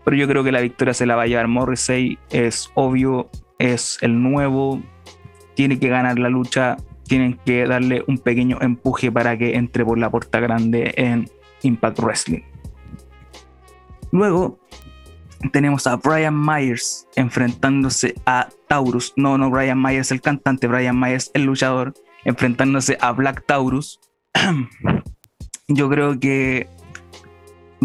Pero 0.04 0.16
yo 0.16 0.26
creo 0.26 0.42
que 0.42 0.52
la 0.52 0.60
victoria 0.60 0.94
se 0.94 1.06
la 1.06 1.16
va 1.16 1.22
a 1.22 1.26
llevar 1.26 1.48
Morrissey. 1.48 2.18
Es 2.30 2.70
obvio, 2.74 3.30
es 3.58 3.98
el 4.00 4.22
nuevo. 4.22 4.82
Tiene 5.54 5.78
que 5.78 5.88
ganar 5.88 6.18
la 6.18 6.28
lucha. 6.28 6.76
Tienen 7.04 7.38
que 7.44 7.66
darle 7.66 8.02
un 8.06 8.18
pequeño 8.18 8.58
empuje 8.60 9.12
para 9.12 9.38
que 9.38 9.54
entre 9.54 9.84
por 9.84 9.98
la 9.98 10.10
puerta 10.10 10.40
grande 10.40 10.92
en 10.96 11.30
Impact 11.62 12.00
Wrestling. 12.00 12.42
Luego 14.10 14.58
tenemos 15.52 15.86
a 15.86 15.96
Brian 15.96 16.38
Myers 16.38 17.06
enfrentándose 17.14 18.14
a 18.26 18.48
Taurus. 18.68 19.12
No, 19.16 19.38
no 19.38 19.50
Brian 19.50 19.80
Myers 19.80 20.10
el 20.10 20.20
cantante, 20.20 20.66
Brian 20.66 20.98
Myers 20.98 21.30
el 21.34 21.44
luchador, 21.44 21.94
enfrentándose 22.24 22.98
a 23.00 23.12
Black 23.12 23.44
Taurus. 23.46 24.00
Yo 25.68 25.88
creo 25.88 26.18
que 26.18 26.68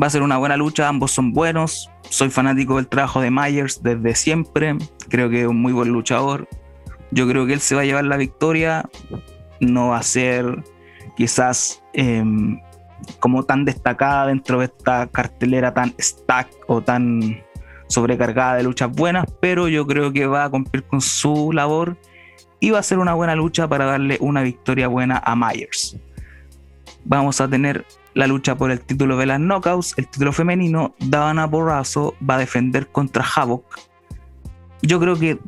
va 0.02 0.08
a 0.08 0.10
ser 0.10 0.24
una 0.24 0.38
buena 0.38 0.58
lucha, 0.58 0.88
ambos 0.88 1.12
son 1.12 1.34
buenos. 1.34 1.91
Soy 2.12 2.30
fanático 2.30 2.76
del 2.76 2.90
trabajo 2.90 3.22
de 3.22 3.32
Myers 3.32 3.82
desde 3.84 4.16
siempre. 4.16 4.76
Creo 5.08 5.30
que 5.30 5.44
es 5.44 5.48
un 5.48 5.62
muy 5.62 5.72
buen 5.72 5.88
luchador. 5.94 6.46
Yo 7.12 7.26
creo 7.26 7.46
que 7.46 7.54
él 7.54 7.62
se 7.62 7.74
va 7.74 7.82
a 7.82 7.86
llevar 7.86 8.04
la 8.04 8.18
victoria. 8.18 8.84
No 9.62 9.88
va 9.88 10.00
a 10.00 10.04
ser 10.04 10.62
quizás 11.16 11.82
em, 11.94 12.60
como 13.22 13.44
tan 13.44 13.64
destacada 13.64 14.28
dentro 14.28 14.60
de 14.60 14.66
esta 14.66 15.08
cartelera 15.08 15.74
tan 15.74 15.94
stack 15.98 16.50
o 16.68 16.82
tan 16.82 17.42
sobrecargada 17.88 18.56
de 18.56 18.64
luchas 18.64 18.92
buenas, 18.92 19.26
pero 19.40 19.70
yo 19.70 19.88
creo 19.88 20.12
que 20.12 20.28
va 20.28 20.44
a 20.44 20.50
cumplir 20.50 20.84
con 20.84 21.00
su 21.00 21.54
labor 21.54 21.96
y 22.60 22.72
va 22.72 22.80
a 22.80 22.84
ser 22.84 23.00
una 23.00 23.14
buena 23.14 23.36
lucha 23.36 23.70
para 23.70 23.86
darle 23.86 24.18
una 24.20 24.42
victoria 24.42 24.90
buena 24.90 25.22
a 25.24 25.34
Myers. 25.38 25.96
Vamos 27.06 27.40
a 27.40 27.48
tener 27.48 27.86
la 28.14 28.28
lucha 28.28 28.56
por 28.56 28.72
el 28.72 28.82
título 28.82 29.18
de 29.18 29.26
las 29.26 29.40
Knockouts, 29.40 29.98
el 29.98 30.08
título 30.08 30.34
femenino. 30.34 30.96
Dana 31.00 31.48
Borrazo 31.48 32.16
va 32.28 32.36
a 32.36 32.40
defender 32.40 32.88
contra 32.88 33.24
Havoc. 33.24 33.80
Yo 34.82 35.00
creo 35.00 35.18
que 35.18 35.40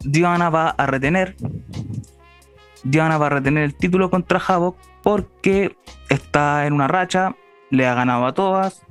Diana 0.00 0.50
va 0.50 0.70
a 0.70 0.86
retener. 0.86 1.36
Diana 2.82 3.18
va 3.18 3.26
a 3.26 3.30
retener 3.30 3.64
el 3.64 3.74
título 3.74 4.10
contra 4.10 4.38
Havoc 4.38 4.76
porque 5.02 5.76
está 6.08 6.66
en 6.66 6.72
una 6.72 6.88
racha, 6.88 7.36
le 7.70 7.86
ha 7.86 7.94
ganado 7.94 8.26
a 8.26 8.34
todas. 8.34 8.82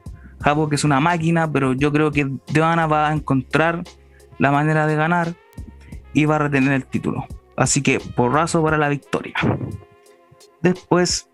Havoc 0.42 0.74
es 0.74 0.84
una 0.84 1.00
máquina, 1.00 1.52
pero 1.52 1.74
yo 1.74 1.92
creo 1.92 2.12
que 2.12 2.30
Diana 2.48 2.86
va 2.88 3.10
a 3.10 3.14
encontrar 3.14 3.84
la 4.40 4.52
manera 4.52 4.88
de 4.88 4.96
ganar 4.96 5.34
y 6.14 6.26
va 6.26 6.36
a 6.36 6.40
retener 6.40 6.74
el 6.74 6.86
título. 6.86 7.26
Así 7.56 7.82
que 7.82 8.00
porrazo 8.00 8.64
para 8.64 8.78
la 8.78 8.90
victoria. 8.90 9.36
Después 10.62 11.30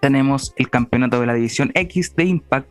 tenemos 0.00 0.52
el 0.56 0.70
campeonato 0.70 1.20
de 1.20 1.26
la 1.26 1.34
división 1.34 1.70
X 1.74 2.14
de 2.16 2.24
Impact. 2.24 2.68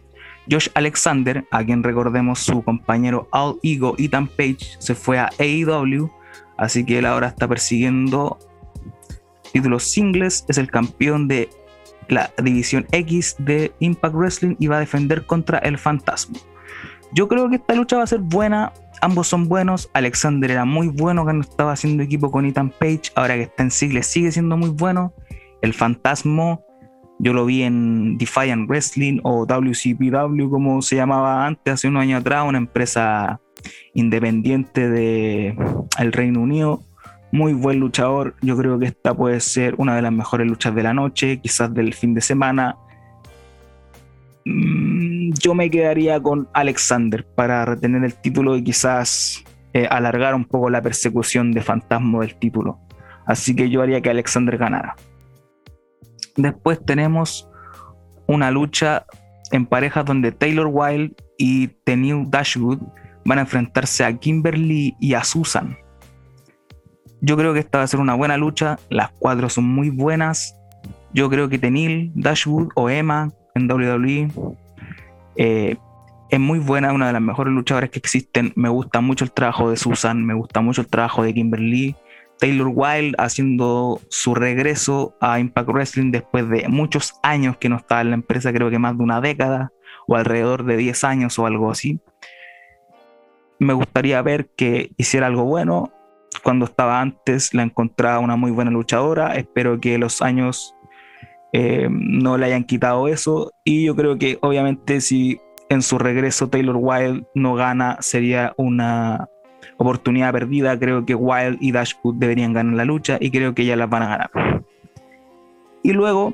Josh 0.49 0.67
Alexander, 0.73 1.45
a 1.51 1.63
quien 1.63 1.83
recordemos 1.83 2.39
su 2.39 2.63
compañero 2.63 3.29
All 3.31 3.59
Ego 3.63 3.95
Ethan 3.97 4.27
Page, 4.27 4.75
se 4.79 4.93
fue 4.93 5.17
a 5.17 5.29
AEW. 5.39 6.11
Así 6.57 6.85
que 6.85 6.99
él 6.99 7.05
ahora 7.05 7.27
está 7.27 7.47
persiguiendo 7.47 8.37
títulos 9.53 9.83
singles, 9.83 10.45
es 10.49 10.57
el 10.57 10.69
campeón 10.69 11.27
de 11.27 11.49
la 12.09 12.31
división 12.43 12.85
X 12.91 13.35
de 13.39 13.71
Impact 13.79 14.15
Wrestling 14.15 14.55
y 14.59 14.67
va 14.67 14.77
a 14.77 14.79
defender 14.81 15.25
contra 15.25 15.59
el 15.59 15.77
Fantasma. 15.77 16.37
Yo 17.13 17.27
creo 17.27 17.49
que 17.49 17.57
esta 17.57 17.75
lucha 17.75 17.97
va 17.97 18.03
a 18.03 18.07
ser 18.07 18.19
buena, 18.19 18.73
ambos 19.01 19.27
son 19.27 19.47
buenos, 19.47 19.89
Alexander 19.93 20.49
era 20.49 20.65
muy 20.65 20.87
bueno 20.87 21.23
cuando 21.23 21.47
estaba 21.47 21.73
haciendo 21.73 22.01
equipo 22.03 22.31
con 22.31 22.45
Ethan 22.45 22.71
Page, 22.71 23.03
ahora 23.15 23.35
que 23.35 23.43
está 23.43 23.63
en 23.63 23.71
singles 23.71 24.07
sigue 24.07 24.31
siendo 24.31 24.57
muy 24.57 24.69
bueno, 24.69 25.13
el 25.61 25.73
Fantasma 25.73 26.59
yo 27.23 27.33
lo 27.33 27.45
vi 27.45 27.63
en 27.63 28.17
Defiant 28.17 28.67
Wrestling 28.69 29.19
o 29.23 29.45
WCPW 29.45 30.49
como 30.49 30.81
se 30.81 30.97
llamaba 30.97 31.47
antes, 31.47 31.73
hace 31.73 31.87
unos 31.87 32.01
años 32.03 32.21
atrás, 32.21 32.45
una 32.47 32.57
empresa 32.57 33.39
independiente 33.93 34.89
del 34.89 35.55
el 35.97 36.11
Reino 36.11 36.41
Unido 36.41 36.83
muy 37.33 37.53
buen 37.53 37.79
luchador. 37.79 38.35
Yo 38.41 38.55
creo 38.55 38.77
que 38.77 38.85
esta 38.85 39.15
puede 39.15 39.39
ser 39.39 39.73
una 39.79 39.95
de 39.95 40.03
las 40.03 40.11
mejores 40.11 40.47
luchas 40.47 40.75
de 40.75 40.83
la 40.83 40.93
noche, 40.93 41.39
quizás 41.39 41.73
del 41.73 41.95
fin 41.95 42.13
de 42.13 42.21
semana. 42.21 42.77
Mm, 44.45 45.31
yo 45.41 45.55
me 45.55 45.71
quedaría 45.71 46.21
con 46.21 46.47
Alexander 46.53 47.25
para 47.25 47.65
retener 47.65 48.03
el 48.03 48.13
título 48.13 48.55
y 48.55 48.63
quizás 48.63 49.43
eh, 49.73 49.87
alargar 49.89 50.35
un 50.35 50.45
poco 50.45 50.69
la 50.69 50.83
persecución 50.83 51.51
de 51.51 51.61
Fantasma 51.61 52.19
del 52.19 52.35
título. 52.35 52.77
Así 53.25 53.55
que 53.55 53.67
yo 53.67 53.81
haría 53.81 53.99
que 53.99 54.11
Alexander 54.11 54.55
ganara. 54.55 54.95
Después 56.35 56.83
tenemos 56.85 57.49
una 58.27 58.51
lucha 58.51 59.05
en 59.51 59.65
parejas 59.65 60.05
donde 60.05 60.31
Taylor 60.31 60.67
Wilde 60.67 61.15
y 61.37 61.67
Tenille 61.83 62.25
Dashwood 62.27 62.79
van 63.25 63.37
a 63.37 63.41
enfrentarse 63.41 64.03
a 64.03 64.13
Kimberly 64.17 64.95
y 64.99 65.13
a 65.13 65.23
Susan. 65.23 65.77
Yo 67.21 67.37
creo 67.37 67.53
que 67.53 67.59
esta 67.59 67.77
va 67.77 67.83
a 67.85 67.87
ser 67.87 67.99
una 67.99 68.15
buena 68.15 68.35
lucha. 68.37 68.79
Las 68.89 69.11
cuatro 69.11 69.49
son 69.49 69.65
muy 69.65 69.89
buenas. 69.89 70.59
Yo 71.13 71.29
creo 71.29 71.47
que 71.47 71.59
Tenil, 71.59 72.11
Dashwood 72.15 72.69
o 72.75 72.89
Emma 72.89 73.31
en 73.55 73.71
WWE 73.71 74.31
eh, 75.35 75.77
es 76.29 76.39
muy 76.39 76.59
buena, 76.59 76.91
una 76.93 77.07
de 77.07 77.13
las 77.13 77.21
mejores 77.21 77.53
luchadoras 77.53 77.91
que 77.91 77.99
existen. 77.99 78.51
Me 78.55 78.69
gusta 78.69 79.01
mucho 79.01 79.23
el 79.23 79.31
trabajo 79.31 79.69
de 79.69 79.77
Susan, 79.77 80.25
me 80.25 80.33
gusta 80.33 80.61
mucho 80.61 80.81
el 80.81 80.87
trabajo 80.87 81.23
de 81.23 81.33
Kimberly. 81.33 81.95
Taylor 82.43 82.73
Wilde 82.75 83.15
haciendo 83.19 84.01
su 84.09 84.35
regreso 84.35 85.15
a 85.21 85.39
Impact 85.39 85.69
Wrestling 85.69 86.11
después 86.11 86.49
de 86.49 86.67
muchos 86.67 87.13
años 87.23 87.55
que 87.55 87.69
no 87.69 87.77
estaba 87.77 88.01
en 88.01 88.09
la 88.09 88.15
empresa, 88.15 88.51
creo 88.51 88.69
que 88.69 88.79
más 88.79 88.97
de 88.97 89.03
una 89.05 89.21
década 89.21 89.71
o 90.07 90.17
alrededor 90.17 90.65
de 90.65 90.75
10 90.75 91.05
años 91.05 91.39
o 91.39 91.45
algo 91.45 91.71
así. 91.71 92.01
Me 93.59 93.71
gustaría 93.71 94.21
ver 94.21 94.49
que 94.57 94.91
hiciera 94.97 95.27
algo 95.27 95.45
bueno 95.45 95.93
cuando 96.43 96.65
estaba 96.65 96.99
antes 96.99 97.53
la 97.53 97.63
encontraba 97.63 98.19
una 98.19 98.35
muy 98.35 98.51
buena 98.51 98.71
luchadora. 98.71 99.37
Espero 99.37 99.79
que 99.79 99.97
los 99.97 100.21
años 100.21 100.75
eh, 101.53 101.87
no 101.89 102.37
le 102.37 102.47
hayan 102.47 102.65
quitado 102.65 103.07
eso. 103.07 103.53
Y 103.63 103.85
yo 103.85 103.95
creo 103.95 104.17
que 104.17 104.37
obviamente 104.41 104.99
si 104.99 105.39
en 105.69 105.81
su 105.81 105.97
regreso 105.97 106.49
Taylor 106.49 106.75
Wilde 106.77 107.25
no 107.35 107.55
gana 107.55 107.99
sería 108.01 108.53
una 108.57 109.29
oportunidad 109.83 110.31
perdida. 110.31 110.77
Creo 110.77 111.05
que 111.05 111.15
Wilde 111.15 111.57
y 111.61 111.71
Dashwood 111.71 112.15
deberían 112.15 112.53
ganar 112.53 112.73
la 112.73 112.85
lucha 112.85 113.17
y 113.19 113.31
creo 113.31 113.53
que 113.53 113.61
ellas 113.63 113.77
las 113.77 113.89
van 113.89 114.03
a 114.03 114.07
ganar. 114.07 114.63
Y 115.83 115.91
luego, 115.91 116.33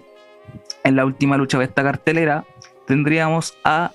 en 0.84 0.96
la 0.96 1.06
última 1.06 1.38
lucha 1.38 1.58
de 1.58 1.66
esta 1.66 1.84
cartelera, 1.84 2.46
tendríamos 2.88 3.58
a 3.64 3.92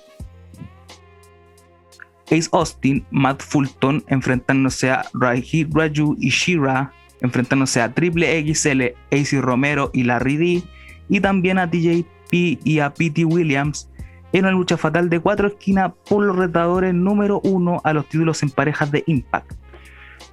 Ace 2.25 2.49
Austin, 2.51 3.05
Matt 3.11 3.41
Fulton 3.41 4.03
enfrentándose 4.07 4.89
a 4.89 5.05
Raji 5.13 5.67
Raju 5.71 6.15
y 6.19 6.29
Shira, 6.29 6.91
enfrentándose 7.21 7.81
a 7.81 7.93
Triple 7.93 8.53
XL, 8.53 8.81
AC 9.11 9.41
Romero 9.41 9.91
y 9.93 10.03
Larry 10.03 10.37
D, 10.37 10.63
y 11.07 11.19
también 11.19 11.59
a 11.59 11.69
TJP 11.69 12.33
y 12.63 12.79
a 12.79 12.93
Pete 12.93 13.25
Williams 13.25 13.89
en 14.35 14.43
una 14.43 14.51
lucha 14.51 14.75
fatal 14.75 15.09
de 15.09 15.21
cuatro 15.21 15.47
esquinas 15.47 15.93
por 16.09 16.25
los 16.25 16.35
retadores 16.35 16.93
número 16.93 17.39
uno 17.45 17.79
a 17.85 17.93
los 17.93 18.05
títulos 18.09 18.43
en 18.43 18.49
parejas 18.49 18.91
de 18.91 19.01
Impact. 19.07 19.53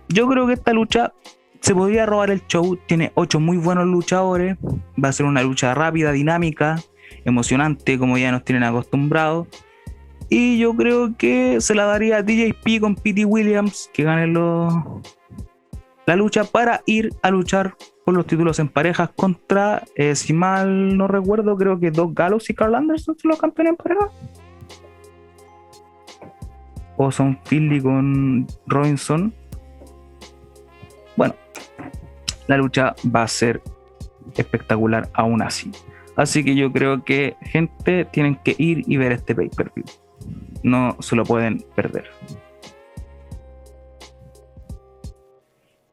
Yo 0.09 0.27
creo 0.27 0.49
que 0.49 0.55
esta 0.55 0.73
lucha 0.73 1.13
se 1.61 1.73
podría 1.73 2.05
robar 2.05 2.31
el 2.31 2.45
show, 2.49 2.77
tiene 2.87 3.13
ocho 3.15 3.39
muy 3.39 3.59
buenos 3.59 3.87
luchadores, 3.87 4.57
va 5.03 5.11
a 5.11 5.13
ser 5.13 5.27
una 5.27 5.45
lucha 5.45 5.73
rápida, 5.75 6.11
dinámica, 6.11 6.81
emocionante 7.25 7.97
como 7.97 8.19
ya 8.19 8.33
nos 8.33 8.43
tienen 8.43 8.65
acostumbrados. 8.65 9.47
Y 10.29 10.59
yo 10.59 10.75
creo 10.75 11.17
que 11.17 11.61
se 11.61 11.77
la 11.77 11.85
daría 11.85 12.17
a 12.17 12.23
DJP 12.23 12.81
con 12.81 12.97
Pete 12.97 13.25
Williams, 13.25 13.89
que 13.95 14.03
gane 14.03 14.27
la 16.07 16.17
lucha 16.17 16.45
para 16.45 16.83
ir 16.87 17.11
a 17.23 17.31
luchar 17.31 17.77
por 18.05 18.15
los 18.15 18.27
títulos 18.27 18.59
en 18.59 18.69
parejas 18.69 19.11
contra, 19.15 19.85
eh, 19.95 20.15
si 20.15 20.33
mal 20.33 20.97
no 20.97 21.07
recuerdo, 21.07 21.57
creo 21.57 21.79
que 21.79 21.91
Doc 21.91 22.13
Gallows 22.15 22.51
y 22.51 22.55
Carl 22.55 22.75
Anderson 22.75 23.17
son 23.19 23.31
los 23.31 23.39
campeones 23.39 23.71
en 23.71 23.77
pareja. 23.77 24.11
O 26.97 27.11
son 27.11 27.39
Philly 27.49 27.81
con 27.81 28.47
Robinson. 28.67 29.33
Bueno, 31.17 31.35
la 32.49 32.57
lucha 32.57 32.95
va 33.05 33.23
a 33.23 33.29
ser 33.29 33.63
espectacular 34.37 35.09
aún 35.15 35.43
así. 35.43 35.71
Así 36.17 36.45
que 36.45 36.55
yo 36.55 36.73
creo 36.73 37.05
que 37.05 37.37
gente 37.41 38.05
tienen 38.05 38.37
que 38.37 38.55
ir 38.59 38.83
y 38.87 38.97
ver 38.97 39.13
este 39.13 39.35
pay-per-view 39.35 39.85
no 40.63 40.97
se 41.01 41.17
lo 41.17 41.25
pueden 41.25 41.65
perder. 41.75 42.11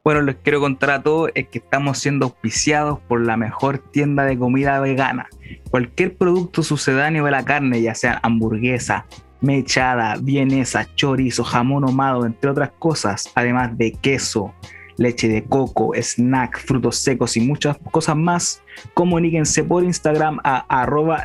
Bueno, 0.09 0.23
les 0.23 0.37
quiero 0.37 0.59
contar 0.59 0.89
a 0.89 1.03
todos 1.03 1.29
es 1.35 1.49
que 1.49 1.59
estamos 1.59 1.99
siendo 1.99 2.25
auspiciados 2.25 2.97
por 3.07 3.21
la 3.21 3.37
mejor 3.37 3.77
tienda 3.77 4.25
de 4.25 4.39
comida 4.39 4.79
vegana. 4.79 5.27
Cualquier 5.69 6.17
producto 6.17 6.63
sucedáneo 6.63 7.25
de 7.25 7.29
la 7.29 7.45
carne, 7.45 7.79
ya 7.79 7.93
sea 7.93 8.19
hamburguesa, 8.23 9.05
mechada, 9.39 10.17
vienesa, 10.19 10.87
chorizo, 10.95 11.43
jamón 11.43 11.83
ahumado, 11.83 12.25
entre 12.25 12.49
otras 12.49 12.71
cosas, 12.79 13.31
además 13.35 13.77
de 13.77 13.91
queso, 13.91 14.51
leche 14.97 15.27
de 15.27 15.43
coco, 15.43 15.91
snack, 15.93 16.57
frutos 16.57 16.95
secos 16.95 17.37
y 17.37 17.41
muchas 17.41 17.77
cosas 17.91 18.15
más, 18.15 18.63
comuníquense 18.95 19.63
por 19.63 19.83
Instagram 19.83 20.39
a 20.43 20.65
arroba 20.81 21.23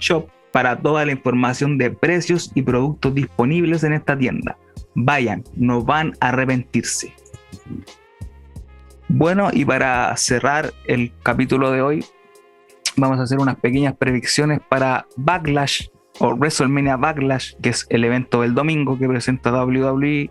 shop 0.00 0.26
para 0.52 0.78
toda 0.78 1.04
la 1.04 1.12
información 1.12 1.76
de 1.76 1.90
precios 1.90 2.50
y 2.54 2.62
productos 2.62 3.14
disponibles 3.14 3.84
en 3.84 3.92
esta 3.92 4.16
tienda. 4.16 4.56
Vayan, 4.94 5.44
no 5.54 5.82
van 5.82 6.14
a 6.20 6.28
arrepentirse. 6.28 7.12
Bueno, 9.08 9.50
y 9.52 9.64
para 9.64 10.16
cerrar 10.16 10.72
el 10.84 11.12
capítulo 11.22 11.70
de 11.70 11.80
hoy, 11.80 12.04
vamos 12.96 13.20
a 13.20 13.22
hacer 13.22 13.38
unas 13.38 13.56
pequeñas 13.56 13.94
predicciones 13.94 14.60
para 14.68 15.06
Backlash 15.16 15.88
o 16.18 16.34
WrestleMania 16.34 16.96
Backlash, 16.96 17.54
que 17.62 17.68
es 17.68 17.86
el 17.90 18.04
evento 18.04 18.42
del 18.42 18.54
domingo 18.54 18.98
que 18.98 19.08
presenta 19.08 19.52
WWE. 19.52 20.30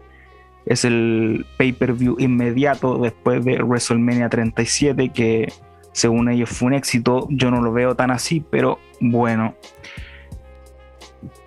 Es 0.66 0.84
el 0.84 1.46
pay-per-view 1.58 2.18
inmediato 2.20 2.98
después 2.98 3.46
de 3.46 3.64
WrestleMania 3.64 4.30
37, 4.30 5.10
que 5.10 5.52
según 5.94 6.28
ellos 6.28 6.50
fue 6.50 6.68
un 6.68 6.74
éxito. 6.74 7.28
Yo 7.30 7.52
no 7.52 7.62
lo 7.62 7.72
veo 7.72 7.96
tan 7.96 8.12
así, 8.12 8.44
pero 8.50 8.80
bueno. 9.00 9.56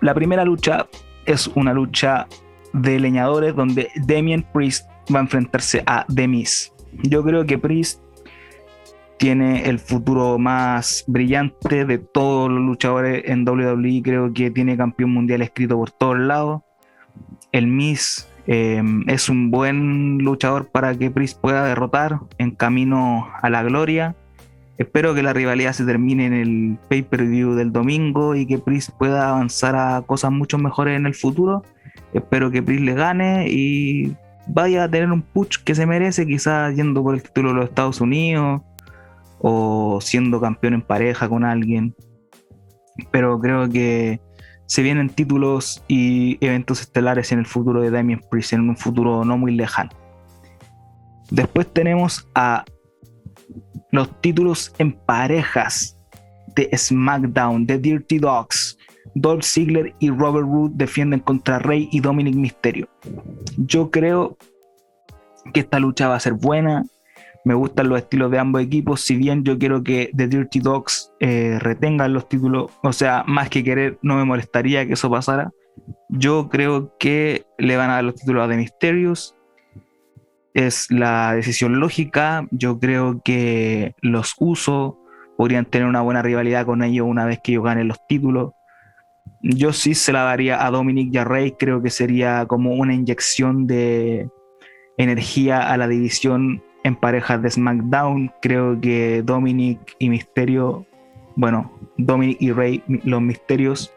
La 0.01 0.15
primera 0.15 0.43
lucha 0.45 0.87
es 1.25 1.47
una 1.47 1.73
lucha 1.73 2.27
de 2.73 2.99
leñadores 2.99 3.55
donde 3.55 3.89
Damien 4.07 4.43
Priest 4.53 4.89
va 5.13 5.19
a 5.19 5.23
enfrentarse 5.23 5.83
a 5.85 6.05
Demis. 6.07 6.73
Yo 7.03 7.23
creo 7.23 7.45
que 7.45 7.57
Priest 7.57 8.01
tiene 9.17 9.67
el 9.69 9.79
futuro 9.79 10.39
más 10.39 11.03
brillante 11.05 11.85
de 11.85 11.97
todos 11.97 12.49
los 12.49 12.61
luchadores 12.61 13.23
en 13.25 13.47
WWE. 13.47 14.01
Creo 14.01 14.33
que 14.33 14.49
tiene 14.49 14.77
campeón 14.77 15.11
mundial 15.11 15.41
escrito 15.41 15.77
por 15.77 15.91
todos 15.91 16.17
lados. 16.17 16.61
El 17.51 17.67
Miss 17.67 18.29
eh, 18.47 18.81
es 19.07 19.27
un 19.27 19.51
buen 19.51 20.19
luchador 20.19 20.69
para 20.69 20.97
que 20.97 21.11
Priest 21.11 21.39
pueda 21.39 21.65
derrotar 21.65 22.19
en 22.37 22.51
camino 22.51 23.27
a 23.41 23.49
la 23.49 23.61
gloria. 23.63 24.15
Espero 24.77 25.13
que 25.13 25.21
la 25.21 25.33
rivalidad 25.33 25.73
se 25.73 25.85
termine 25.85 26.25
en 26.25 26.33
el 26.33 26.77
pay-per-view 26.87 27.55
del 27.55 27.73
domingo 27.73 28.35
y 28.35 28.45
que 28.45 28.57
Priest 28.57 28.91
pueda 28.97 29.31
avanzar 29.31 29.75
a 29.75 30.01
cosas 30.03 30.31
mucho 30.31 30.57
mejores 30.57 30.95
en 30.95 31.05
el 31.05 31.13
futuro. 31.13 31.63
Espero 32.13 32.49
que 32.49 32.63
Priest 32.63 32.83
le 32.83 32.93
gane 32.93 33.49
y 33.49 34.15
vaya 34.49 34.83
a 34.83 34.89
tener 34.89 35.11
un 35.11 35.21
push 35.21 35.57
que 35.63 35.75
se 35.75 35.85
merece, 35.85 36.25
quizás 36.25 36.75
yendo 36.75 37.03
por 37.03 37.15
el 37.15 37.23
título 37.23 37.49
de 37.49 37.55
los 37.55 37.65
Estados 37.65 38.01
Unidos 38.01 38.61
o 39.39 39.99
siendo 40.01 40.41
campeón 40.41 40.73
en 40.73 40.81
pareja 40.81 41.29
con 41.29 41.45
alguien. 41.45 41.95
Pero 43.11 43.39
creo 43.39 43.69
que 43.69 44.19
se 44.65 44.81
vienen 44.81 45.09
títulos 45.09 45.83
y 45.87 46.37
eventos 46.45 46.81
estelares 46.81 47.31
en 47.31 47.39
el 47.39 47.45
futuro 47.45 47.81
de 47.81 47.91
Damien 47.91 48.21
Priest, 48.29 48.53
en 48.53 48.69
un 48.69 48.77
futuro 48.77 49.23
no 49.23 49.37
muy 49.37 49.55
lejano. 49.55 49.91
Después 51.31 51.71
tenemos 51.71 52.27
a 52.35 52.65
los 53.91 54.19
títulos 54.21 54.73
en 54.79 54.93
parejas 54.93 55.97
de 56.55 56.69
SmackDown, 56.75 57.65
de 57.65 57.77
Dirty 57.77 58.19
Dogs. 58.19 58.77
Dolph 59.15 59.43
Ziggler 59.43 59.93
y 59.99 60.09
Robert 60.09 60.47
Roode 60.47 60.73
defienden 60.75 61.19
contra 61.19 61.59
Rey 61.59 61.89
y 61.91 61.99
Dominic 61.99 62.35
Mysterio. 62.35 62.87
Yo 63.57 63.91
creo 63.91 64.37
que 65.53 65.61
esta 65.61 65.79
lucha 65.79 66.07
va 66.07 66.15
a 66.15 66.19
ser 66.19 66.33
buena. 66.33 66.85
Me 67.45 67.53
gustan 67.53 67.89
los 67.89 67.99
estilos 67.99 68.31
de 68.31 68.39
ambos 68.39 68.61
equipos. 68.61 69.01
Si 69.01 69.15
bien 69.15 69.43
yo 69.43 69.57
quiero 69.57 69.83
que 69.83 70.11
The 70.15 70.27
Dirty 70.27 70.59
Dogs 70.59 71.11
eh, 71.19 71.57
retengan 71.59 72.13
los 72.13 72.27
títulos, 72.27 72.71
o 72.83 72.93
sea, 72.93 73.23
más 73.27 73.49
que 73.49 73.63
querer, 73.63 73.97
no 74.01 74.15
me 74.15 74.25
molestaría 74.25 74.85
que 74.85 74.93
eso 74.93 75.09
pasara. 75.09 75.51
Yo 76.09 76.49
creo 76.49 76.95
que 76.99 77.45
le 77.57 77.77
van 77.77 77.89
a 77.89 77.95
dar 77.95 78.03
los 78.03 78.15
títulos 78.15 78.43
a 78.43 78.49
The 78.49 78.57
Mysterios. 78.57 79.35
Es 80.53 80.91
la 80.91 81.33
decisión 81.33 81.79
lógica. 81.79 82.47
Yo 82.51 82.79
creo 82.79 83.21
que 83.23 83.95
los 84.01 84.35
uso 84.39 84.99
podrían 85.37 85.65
tener 85.65 85.87
una 85.87 86.01
buena 86.01 86.21
rivalidad 86.21 86.65
con 86.65 86.83
ellos 86.83 87.07
una 87.07 87.25
vez 87.25 87.39
que 87.41 87.53
ellos 87.53 87.63
ganen 87.63 87.87
los 87.87 88.05
títulos. 88.07 88.51
Yo 89.41 89.73
sí 89.73 89.95
se 89.95 90.11
la 90.11 90.23
daría 90.23 90.65
a 90.65 90.71
Dominic 90.71 91.13
y 91.13 91.17
a 91.17 91.23
Rey, 91.23 91.51
creo 91.57 91.81
que 91.81 91.89
sería 91.89 92.45
como 92.45 92.73
una 92.73 92.93
inyección 92.93 93.67
de 93.67 94.29
energía 94.97 95.71
a 95.71 95.77
la 95.77 95.87
división 95.87 96.61
en 96.83 96.95
parejas 96.95 97.41
de 97.41 97.49
SmackDown. 97.49 98.31
Creo 98.41 98.79
que 98.79 99.21
Dominic 99.23 99.79
y 99.99 100.09
Misterio, 100.09 100.85
bueno, 101.35 101.71
Dominic 101.97 102.41
y 102.41 102.51
Rey, 102.51 102.83
los 102.87 103.21
misterios, 103.21 103.93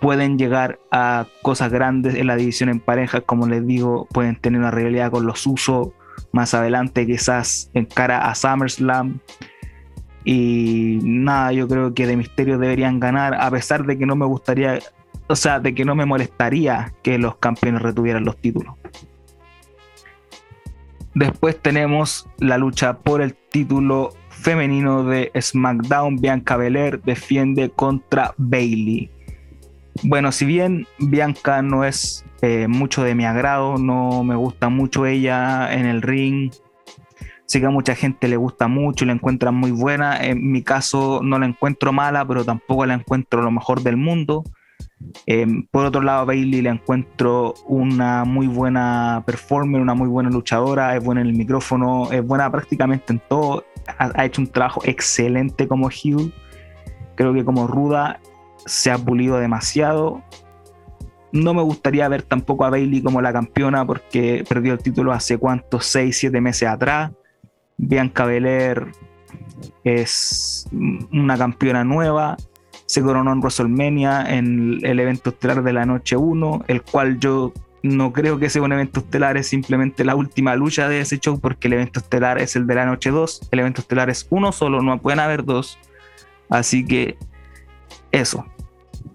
pueden 0.00 0.38
llegar 0.38 0.78
a 0.90 1.26
cosas 1.42 1.72
grandes 1.72 2.14
en 2.14 2.26
la 2.26 2.36
división 2.36 2.68
en 2.68 2.80
parejas. 2.80 3.22
Como 3.26 3.46
les 3.46 3.66
digo, 3.66 4.06
pueden 4.12 4.36
tener 4.36 4.60
una 4.60 4.70
rivalidad 4.70 5.10
con 5.10 5.26
los 5.26 5.46
usos 5.46 5.88
más 6.32 6.54
adelante, 6.54 7.06
quizás 7.06 7.70
en 7.74 7.86
cara 7.86 8.28
a 8.28 8.34
SummerSlam. 8.34 9.20
Y 10.24 10.98
nada, 11.02 11.52
yo 11.52 11.68
creo 11.68 11.92
que 11.92 12.06
de 12.06 12.16
Misterio 12.16 12.58
deberían 12.58 12.98
ganar, 12.98 13.34
a 13.34 13.50
pesar 13.50 13.84
de 13.84 13.98
que 13.98 14.06
no 14.06 14.16
me 14.16 14.24
gustaría, 14.24 14.78
o 15.26 15.36
sea, 15.36 15.60
de 15.60 15.74
que 15.74 15.84
no 15.84 15.94
me 15.94 16.06
molestaría 16.06 16.94
que 17.02 17.18
los 17.18 17.36
campeones 17.36 17.82
retuvieran 17.82 18.24
los 18.24 18.36
títulos. 18.38 18.74
Después 21.14 21.60
tenemos 21.60 22.28
la 22.38 22.58
lucha 22.58 22.98
por 22.98 23.22
el 23.22 23.34
título 23.34 24.14
femenino 24.30 25.04
de 25.04 25.30
SmackDown. 25.40 26.16
Bianca 26.16 26.56
Belair 26.56 27.00
defiende 27.02 27.70
contra 27.70 28.34
Bailey. 28.36 29.10
Bueno, 30.02 30.32
si 30.32 30.44
bien 30.44 30.88
Bianca 30.98 31.62
no 31.62 31.84
es 31.84 32.24
eh, 32.42 32.66
mucho 32.68 33.04
de 33.04 33.14
mi 33.14 33.24
agrado, 33.24 33.78
no 33.78 34.24
me 34.24 34.34
gusta 34.34 34.68
mucho 34.68 35.06
ella 35.06 35.72
en 35.72 35.86
el 35.86 36.02
ring, 36.02 36.50
Sé 37.54 37.60
que 37.60 37.66
a 37.66 37.70
mucha 37.70 37.94
gente 37.94 38.26
le 38.26 38.36
gusta 38.36 38.66
mucho 38.66 39.04
la 39.04 39.12
encuentra 39.12 39.52
muy 39.52 39.70
buena. 39.70 40.20
En 40.20 40.50
mi 40.50 40.64
caso 40.64 41.20
no 41.22 41.38
la 41.38 41.46
encuentro 41.46 41.92
mala, 41.92 42.26
pero 42.26 42.44
tampoco 42.44 42.84
la 42.84 42.94
encuentro 42.94 43.42
lo 43.42 43.52
mejor 43.52 43.84
del 43.84 43.96
mundo. 43.96 44.42
Em, 45.24 45.64
por 45.70 45.86
otro 45.86 46.02
lado, 46.02 46.26
Bailey 46.26 46.62
la 46.62 46.70
encuentro 46.70 47.54
una 47.68 48.24
muy 48.24 48.48
buena 48.48 49.22
performer, 49.24 49.80
una 49.80 49.94
muy 49.94 50.08
buena 50.08 50.30
luchadora, 50.30 50.96
es 50.96 51.04
buena 51.04 51.20
en 51.20 51.28
el 51.28 51.34
micrófono, 51.34 52.10
es 52.10 52.26
buena 52.26 52.50
prácticamente 52.50 53.12
en 53.12 53.20
todo. 53.20 53.64
Ha, 53.98 54.24
hecho 54.24 54.42
un 54.42 54.48
trabajo 54.48 54.80
excelente 54.84 55.68
como 55.68 55.86
Hugh. 55.86 56.32
Creo 57.14 57.32
que 57.34 57.44
como 57.44 57.68
Ruda 57.68 58.18
se 58.66 58.90
ha 58.90 58.98
pulido 58.98 59.38
demasiado. 59.38 60.24
No 61.30 61.54
me 61.54 61.62
gustaría 61.62 62.08
ver 62.08 62.22
tampoco 62.22 62.64
a 62.64 62.70
Bailey 62.70 63.00
como 63.00 63.22
la 63.22 63.32
campeona 63.32 63.86
porque 63.86 64.44
perdió 64.48 64.72
el 64.72 64.80
título 64.80 65.12
hace 65.12 65.38
cuántos, 65.38 65.86
6, 65.86 66.18
7 66.18 66.40
meses 66.40 66.68
atrás. 66.68 67.12
Bianca 67.88 68.24
Belair 68.24 68.92
es 69.84 70.68
una 71.12 71.36
campeona 71.36 71.84
nueva, 71.84 72.36
se 72.86 73.02
coronó 73.02 73.32
en 73.32 73.40
WrestleMania 73.40 74.24
en 74.34 74.78
el 74.82 75.00
evento 75.00 75.30
estelar 75.30 75.62
de 75.62 75.72
la 75.72 75.86
noche 75.86 76.16
1, 76.16 76.64
el 76.68 76.82
cual 76.82 77.18
yo 77.18 77.52
no 77.82 78.12
creo 78.12 78.38
que 78.38 78.48
sea 78.48 78.62
un 78.62 78.72
evento 78.72 79.00
estelar, 79.00 79.36
es 79.36 79.48
simplemente 79.48 80.04
la 80.04 80.14
última 80.14 80.56
lucha 80.56 80.88
de 80.88 81.00
ese 81.00 81.18
show 81.18 81.38
porque 81.38 81.68
el 81.68 81.74
evento 81.74 82.00
estelar 82.00 82.38
es 82.38 82.56
el 82.56 82.66
de 82.66 82.74
la 82.74 82.86
noche 82.86 83.10
2, 83.10 83.48
el 83.50 83.58
evento 83.58 83.82
estelar 83.82 84.08
es 84.08 84.26
uno 84.30 84.52
solo, 84.52 84.80
no 84.80 85.00
pueden 85.00 85.20
haber 85.20 85.44
dos. 85.44 85.78
Así 86.48 86.84
que 86.86 87.16
eso. 88.10 88.46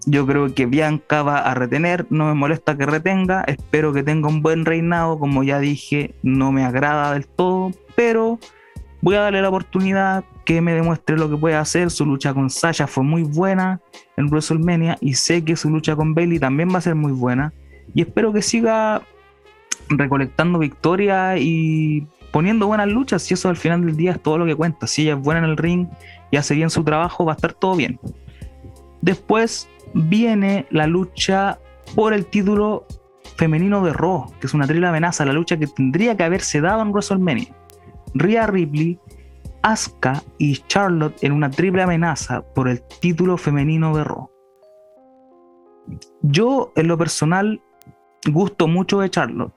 Yo 0.06 0.26
creo 0.26 0.54
que 0.54 0.66
Bianca 0.66 1.22
va 1.22 1.38
a 1.38 1.54
retener, 1.54 2.06
no 2.10 2.26
me 2.26 2.34
molesta 2.34 2.76
que 2.76 2.86
retenga, 2.86 3.42
espero 3.42 3.92
que 3.92 4.02
tenga 4.02 4.28
un 4.28 4.40
buen 4.40 4.64
reinado, 4.64 5.18
como 5.18 5.42
ya 5.42 5.58
dije, 5.58 6.14
no 6.22 6.52
me 6.52 6.64
agrada 6.64 7.12
del 7.12 7.26
todo, 7.26 7.72
pero 7.96 8.38
voy 9.02 9.14
a 9.14 9.20
darle 9.20 9.42
la 9.42 9.48
oportunidad 9.48 10.24
que 10.44 10.60
me 10.60 10.74
demuestre 10.74 11.16
lo 11.16 11.30
que 11.30 11.36
puede 11.36 11.56
hacer. 11.56 11.90
Su 11.90 12.06
lucha 12.06 12.34
con 12.34 12.50
Sasha 12.50 12.86
fue 12.86 13.04
muy 13.04 13.22
buena 13.22 13.80
en 14.16 14.26
WrestleMania 14.26 14.98
y 15.00 15.14
sé 15.14 15.44
que 15.44 15.56
su 15.56 15.70
lucha 15.70 15.96
con 15.96 16.14
Bailey 16.14 16.38
también 16.38 16.72
va 16.72 16.78
a 16.78 16.82
ser 16.82 16.94
muy 16.94 17.12
buena. 17.12 17.52
Y 17.94 18.02
espero 18.02 18.32
que 18.32 18.42
siga 18.42 19.02
recolectando 19.88 20.58
victorias 20.58 21.38
y 21.40 22.06
poniendo 22.30 22.66
buenas 22.66 22.88
luchas. 22.88 23.22
Si 23.22 23.34
eso 23.34 23.48
al 23.48 23.56
final 23.56 23.84
del 23.84 23.96
día 23.96 24.12
es 24.12 24.22
todo 24.22 24.38
lo 24.38 24.46
que 24.46 24.54
cuenta. 24.54 24.86
Si 24.86 25.02
ella 25.02 25.14
es 25.14 25.20
buena 25.20 25.40
en 25.40 25.46
el 25.46 25.56
ring 25.56 25.88
y 26.30 26.36
hace 26.36 26.54
bien 26.54 26.70
su 26.70 26.84
trabajo, 26.84 27.24
va 27.24 27.32
a 27.32 27.36
estar 27.36 27.52
todo 27.52 27.76
bien. 27.76 27.98
Después 29.02 29.68
viene 29.94 30.66
la 30.70 30.86
lucha 30.86 31.58
por 31.94 32.12
el 32.12 32.26
título 32.26 32.86
femenino 33.36 33.82
de 33.82 33.92
Raw, 33.92 34.32
que 34.38 34.46
es 34.46 34.54
una 34.54 34.66
triple 34.66 34.86
amenaza, 34.86 35.24
la 35.24 35.32
lucha 35.32 35.56
que 35.56 35.66
tendría 35.66 36.16
que 36.16 36.22
haberse 36.22 36.60
dado 36.60 36.82
en 36.82 36.90
WrestleMania. 36.90 37.48
Rhea 38.14 38.46
Ripley, 38.46 38.98
Asuka 39.62 40.22
y 40.38 40.56
Charlotte 40.68 41.22
en 41.22 41.32
una 41.32 41.50
triple 41.50 41.82
amenaza 41.82 42.42
por 42.54 42.68
el 42.68 42.82
título 43.00 43.36
femenino 43.36 43.96
de 43.96 44.04
Raw. 44.04 44.30
Yo, 46.22 46.72
en 46.76 46.88
lo 46.88 46.96
personal, 46.96 47.60
gusto 48.26 48.68
mucho 48.68 49.00
de 49.00 49.10
Charlotte. 49.10 49.52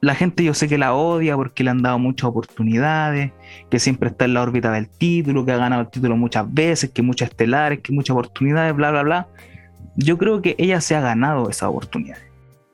La 0.00 0.14
gente 0.14 0.44
yo 0.44 0.54
sé 0.54 0.68
que 0.68 0.78
la 0.78 0.94
odia 0.94 1.36
porque 1.36 1.64
le 1.64 1.70
han 1.70 1.82
dado 1.82 1.98
muchas 1.98 2.28
oportunidades, 2.28 3.32
que 3.68 3.80
siempre 3.80 4.10
está 4.10 4.26
en 4.26 4.34
la 4.34 4.42
órbita 4.42 4.70
del 4.70 4.88
título, 4.88 5.44
que 5.44 5.52
ha 5.52 5.56
ganado 5.56 5.82
el 5.82 5.90
título 5.90 6.16
muchas 6.16 6.52
veces, 6.52 6.90
que 6.90 7.02
muchas 7.02 7.30
estelares, 7.30 7.80
que 7.80 7.92
muchas 7.92 8.14
oportunidades, 8.14 8.76
bla, 8.76 8.92
bla, 8.92 9.02
bla. 9.02 9.28
Yo 9.96 10.18
creo 10.18 10.40
que 10.40 10.54
ella 10.58 10.80
se 10.80 10.94
ha 10.94 11.00
ganado 11.00 11.50
esa 11.50 11.68
oportunidad. 11.68 12.18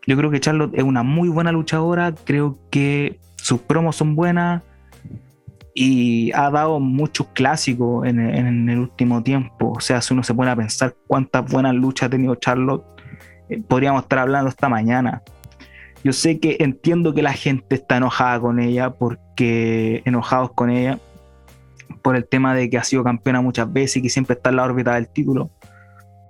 Yo 0.06 0.16
creo 0.16 0.30
que 0.30 0.40
Charlotte 0.40 0.74
es 0.74 0.84
una 0.84 1.02
muy 1.02 1.28
buena 1.28 1.52
luchadora, 1.52 2.14
creo 2.24 2.58
que 2.70 3.18
sus 3.36 3.60
promos 3.60 3.96
son 3.96 4.14
buenas, 4.14 4.62
y 5.80 6.32
ha 6.32 6.50
dado 6.50 6.80
muchos 6.80 7.28
clásicos 7.34 8.04
en, 8.04 8.18
el 8.68 8.78
último 8.80 9.22
tiempo. 9.22 9.74
O 9.76 9.80
sea, 9.80 10.02
si 10.02 10.12
uno 10.12 10.24
se 10.24 10.34
pone 10.34 10.50
a 10.50 10.56
pensar 10.56 10.96
cuántas 11.06 11.48
buenas 11.48 11.72
luchas 11.72 12.08
ha 12.08 12.10
tenido 12.10 12.34
Charlotte, 12.34 12.84
eh, 13.48 13.62
podríamos 13.62 14.02
estar 14.02 14.18
hablando 14.18 14.48
esta 14.48 14.68
mañana. 14.68 15.22
Yo 16.02 16.12
sé 16.12 16.40
que 16.40 16.56
entiendo 16.58 17.14
que 17.14 17.22
la 17.22 17.32
gente 17.32 17.76
está 17.76 17.98
enojada 17.98 18.40
con 18.40 18.58
ella, 18.58 18.90
porque 18.90 20.02
enojados 20.04 20.50
con 20.52 20.70
ella, 20.70 20.98
por 22.02 22.16
el 22.16 22.26
tema 22.26 22.56
de 22.56 22.68
que 22.68 22.76
ha 22.76 22.82
sido 22.82 23.04
campeona 23.04 23.40
muchas 23.40 23.72
veces 23.72 23.98
y 23.98 24.02
que 24.02 24.10
siempre 24.10 24.34
está 24.34 24.50
en 24.50 24.56
la 24.56 24.64
órbita 24.64 24.96
del 24.96 25.08
título. 25.08 25.52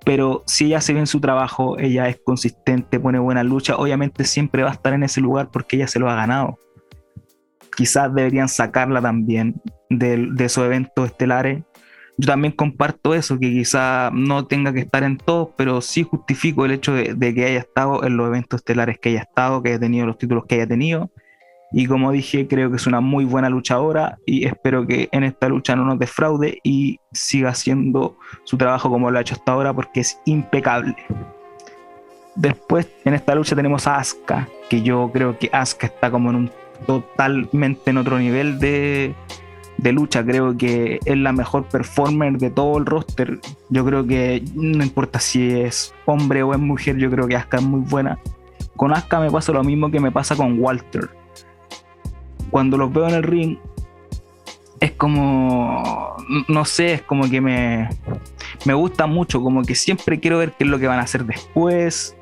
pero 0.05 0.43
si 0.45 0.65
ella 0.65 0.77
hace 0.77 0.93
bien 0.93 1.07
su 1.07 1.19
trabajo, 1.19 1.79
ella 1.79 2.07
es 2.07 2.19
consistente, 2.23 2.99
pone 2.99 3.17
buena 3.17 3.43
lucha, 3.43 3.77
obviamente 3.77 4.25
siempre 4.25 4.61
va 4.61 4.69
a 4.69 4.73
estar 4.73 4.93
en 4.93 5.01
ese 5.01 5.21
lugar 5.21 5.49
porque 5.51 5.75
ella 5.75 5.87
se 5.87 5.97
lo 5.97 6.07
ha 6.07 6.15
ganado. 6.15 6.59
Quizás 7.79 8.13
deberían 8.13 8.49
sacarla 8.49 9.01
también 9.01 9.61
de, 9.89 10.29
esos 10.39 10.65
eventos 10.65 11.05
estelares. 11.05 11.63
Yo 12.17 12.27
también 12.27 12.51
comparto 12.51 13.13
eso, 13.13 13.39
que 13.39 13.49
quizás 13.49 14.11
no 14.11 14.45
tenga 14.45 14.73
que 14.73 14.81
estar 14.81 15.03
en 15.03 15.17
todos, 15.17 15.51
pero 15.55 15.79
sí 15.79 16.03
justifico 16.03 16.65
el 16.65 16.71
hecho 16.71 16.93
de, 16.93 17.13
de 17.13 17.33
que 17.33 17.45
haya 17.45 17.59
estado 17.59 18.03
en 18.03 18.17
los 18.17 18.27
eventos 18.27 18.59
estelares 18.59 18.99
que 18.99 19.09
haya 19.09 19.21
estado, 19.21 19.63
que 19.63 19.69
haya 19.69 19.79
tenido 19.79 20.05
los 20.05 20.17
títulos 20.17 20.43
que 20.45 20.55
haya 20.55 20.67
tenido 20.67 21.09
y 21.71 21.85
como 21.85 22.11
dije, 22.11 22.47
creo 22.47 22.69
que 22.69 22.77
es 22.77 22.87
una 22.87 22.99
muy 22.99 23.25
buena 23.25 23.49
luchadora 23.49 24.17
y 24.25 24.45
espero 24.45 24.87
que 24.87 25.07
en 25.11 25.23
esta 25.23 25.47
lucha 25.47 25.75
no 25.75 25.85
nos 25.85 25.99
defraude 25.99 26.59
y 26.63 26.99
siga 27.11 27.49
haciendo 27.49 28.17
su 28.43 28.57
trabajo 28.57 28.89
como 28.89 29.11
lo 29.11 29.17
ha 29.17 29.21
hecho 29.21 29.35
hasta 29.35 29.51
ahora 29.51 29.71
porque 29.73 29.99
es 29.99 30.19
impecable. 30.25 30.95
Después 32.35 32.89
en 33.05 33.13
esta 33.13 33.35
lucha 33.35 33.55
tenemos 33.55 33.85
a 33.85 33.97
Asuka, 33.97 34.47
que 34.69 34.81
yo 34.81 35.11
creo 35.13 35.37
que 35.37 35.49
Asuka 35.51 35.87
está 35.87 36.09
como 36.09 36.31
en 36.31 36.35
un 36.35 36.51
totalmente 36.85 37.89
en 37.91 37.97
otro 37.97 38.19
nivel 38.19 38.59
de, 38.59 39.13
de 39.77 39.91
lucha. 39.91 40.23
Creo 40.23 40.57
que 40.57 40.99
es 41.05 41.17
la 41.17 41.31
mejor 41.31 41.65
performer 41.65 42.37
de 42.37 42.49
todo 42.49 42.77
el 42.77 42.85
roster. 42.85 43.39
Yo 43.69 43.85
creo 43.85 44.05
que 44.05 44.43
no 44.55 44.83
importa 44.83 45.19
si 45.19 45.51
es 45.51 45.93
hombre 46.05 46.43
o 46.43 46.53
es 46.53 46.59
mujer, 46.59 46.97
yo 46.97 47.09
creo 47.09 47.27
que 47.27 47.35
Asuka 47.35 47.57
es 47.57 47.63
muy 47.63 47.81
buena. 47.81 48.19
Con 48.75 48.93
Asuka 48.93 49.19
me 49.19 49.31
pasa 49.31 49.51
lo 49.51 49.63
mismo 49.63 49.91
que 49.91 49.99
me 49.99 50.11
pasa 50.11 50.35
con 50.35 50.59
Walter 50.59 51.09
cuando 52.49 52.77
los 52.77 52.91
veo 52.91 53.07
en 53.07 53.15
el 53.15 53.23
ring, 53.23 53.57
es 54.79 54.91
como, 54.91 56.15
no 56.47 56.65
sé, 56.65 56.93
es 56.93 57.01
como 57.01 57.29
que 57.29 57.41
me, 57.41 57.89
me 58.65 58.73
gusta 58.73 59.07
mucho, 59.07 59.41
como 59.41 59.63
que 59.63 59.75
siempre 59.75 60.19
quiero 60.19 60.37
ver 60.37 60.53
qué 60.53 60.63
es 60.63 60.69
lo 60.69 60.79
que 60.79 60.87
van 60.87 60.99
a 60.99 61.03
hacer 61.03 61.25
después, 61.25 62.15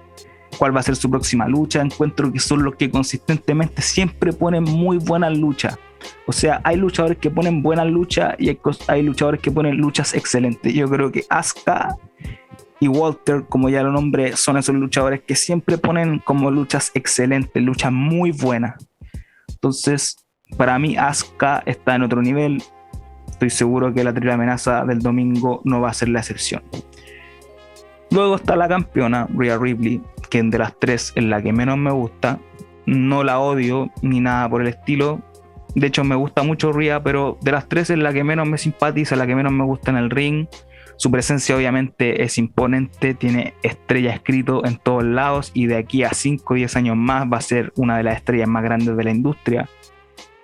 cuál 0.57 0.75
va 0.75 0.79
a 0.79 0.83
ser 0.83 0.95
su 0.95 1.09
próxima 1.09 1.47
lucha. 1.47 1.81
Encuentro 1.81 2.31
que 2.31 2.39
son 2.39 2.63
los 2.63 2.75
que 2.75 2.89
consistentemente 2.89 3.81
siempre 3.81 4.33
ponen 4.33 4.63
muy 4.63 4.97
buenas 4.97 5.37
luchas. 5.37 5.77
O 6.25 6.31
sea, 6.31 6.61
hay 6.63 6.77
luchadores 6.77 7.17
que 7.17 7.29
ponen 7.29 7.61
buenas 7.61 7.87
luchas 7.87 8.35
y 8.37 8.49
hay, 8.87 9.03
luchadores 9.03 9.41
que 9.41 9.51
ponen 9.51 9.77
luchas 9.77 10.13
excelentes. 10.13 10.73
Yo 10.73 10.89
creo 10.89 11.11
que 11.11 11.25
Asuka 11.29 11.95
y 12.79 12.87
Walter, 12.87 13.45
como 13.49 13.69
ya 13.69 13.81
lo 13.83 13.91
nombré, 13.91 14.35
son 14.35 14.57
esos 14.57 14.75
luchadores 14.75 15.21
que 15.21 15.35
siempre 15.35 15.77
ponen 15.77 16.19
como 16.19 16.51
luchas 16.51 16.91
excelentes, 16.93 17.61
luchas 17.61 17.91
muy 17.91 18.31
buenas. 18.31 18.87
Entonces, 19.49 20.17
para 20.55 20.77
mí, 20.77 20.95
Asuka 20.97 21.63
está 21.65 21.95
en 21.95 22.03
otro 22.03 22.21
nivel. 22.21 22.63
Estoy 23.29 23.49
seguro 23.49 23.93
que 23.93 24.03
la 24.03 24.13
triple 24.13 24.33
amenaza 24.33 24.85
del 24.85 24.99
domingo 24.99 25.61
no 25.63 25.81
va 25.81 25.89
a 25.89 25.93
ser 25.93 26.09
la 26.09 26.19
excepción. 26.19 26.63
Luego 28.09 28.35
está 28.35 28.55
la 28.55 28.67
campeona, 28.67 29.27
Rhea 29.35 29.57
Ripley, 29.57 30.01
que 30.27 30.41
de 30.41 30.57
las 30.57 30.77
tres 30.79 31.13
es 31.15 31.23
la 31.23 31.41
que 31.41 31.53
menos 31.53 31.77
me 31.77 31.91
gusta. 31.91 32.39
No 32.85 33.23
la 33.23 33.39
odio 33.39 33.91
ni 34.01 34.19
nada 34.19 34.49
por 34.49 34.61
el 34.61 34.67
estilo. 34.67 35.21
De 35.75 35.87
hecho, 35.87 36.03
me 36.03 36.15
gusta 36.15 36.43
mucho 36.43 36.71
Rhea, 36.71 37.03
pero 37.03 37.37
de 37.41 37.51
las 37.51 37.67
tres 37.67 37.89
es 37.89 37.97
la 37.97 38.13
que 38.13 38.23
menos 38.23 38.47
me 38.47 38.57
simpatiza, 38.57 39.15
la 39.15 39.27
que 39.27 39.35
menos 39.35 39.51
me 39.51 39.63
gusta 39.63 39.91
en 39.91 39.97
el 39.97 40.09
ring. 40.09 40.47
Su 40.95 41.11
presencia 41.11 41.55
obviamente 41.55 42.23
es 42.23 42.37
imponente, 42.39 43.13
tiene 43.13 43.53
estrella 43.61 44.13
escrito 44.13 44.65
en 44.65 44.77
todos 44.77 45.03
lados 45.03 45.51
y 45.53 45.67
de 45.67 45.77
aquí 45.77 46.03
a 46.03 46.09
5 46.09 46.53
o 46.53 46.57
10 46.57 46.75
años 46.75 46.97
más 46.97 47.31
va 47.31 47.37
a 47.37 47.41
ser 47.41 47.71
una 47.75 47.97
de 47.97 48.03
las 48.03 48.15
estrellas 48.15 48.47
más 48.47 48.63
grandes 48.63 48.97
de 48.97 49.03
la 49.03 49.11
industria. 49.11 49.69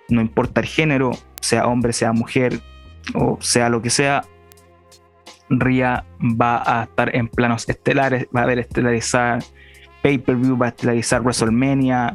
No 0.08 0.20
importa 0.20 0.60
el 0.60 0.68
género, 0.68 1.10
sea 1.40 1.66
hombre, 1.66 1.92
sea 1.92 2.12
mujer 2.12 2.60
o 3.14 3.38
sea 3.40 3.68
lo 3.68 3.82
que 3.82 3.90
sea, 3.90 4.24
Ria 5.50 6.04
va 6.20 6.62
a 6.64 6.84
estar 6.84 7.14
en 7.14 7.28
planos 7.28 7.68
estelares, 7.68 8.26
va 8.34 8.42
a 8.42 8.46
ver 8.46 8.58
estelarizar 8.58 9.42
pay-per-view, 10.04 10.56
va 10.56 10.66
a 10.66 10.68
estelarizar 10.68 11.22
WrestleMania, 11.22 12.14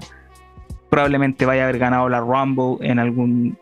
probablemente 0.89 1.45
vaya 1.45 1.63
a 1.63 1.63
haber 1.65 1.79
ganado 1.79 2.07
la 2.07 2.19
Rumble 2.21 2.77
en 2.79 2.99
algún 2.99 3.57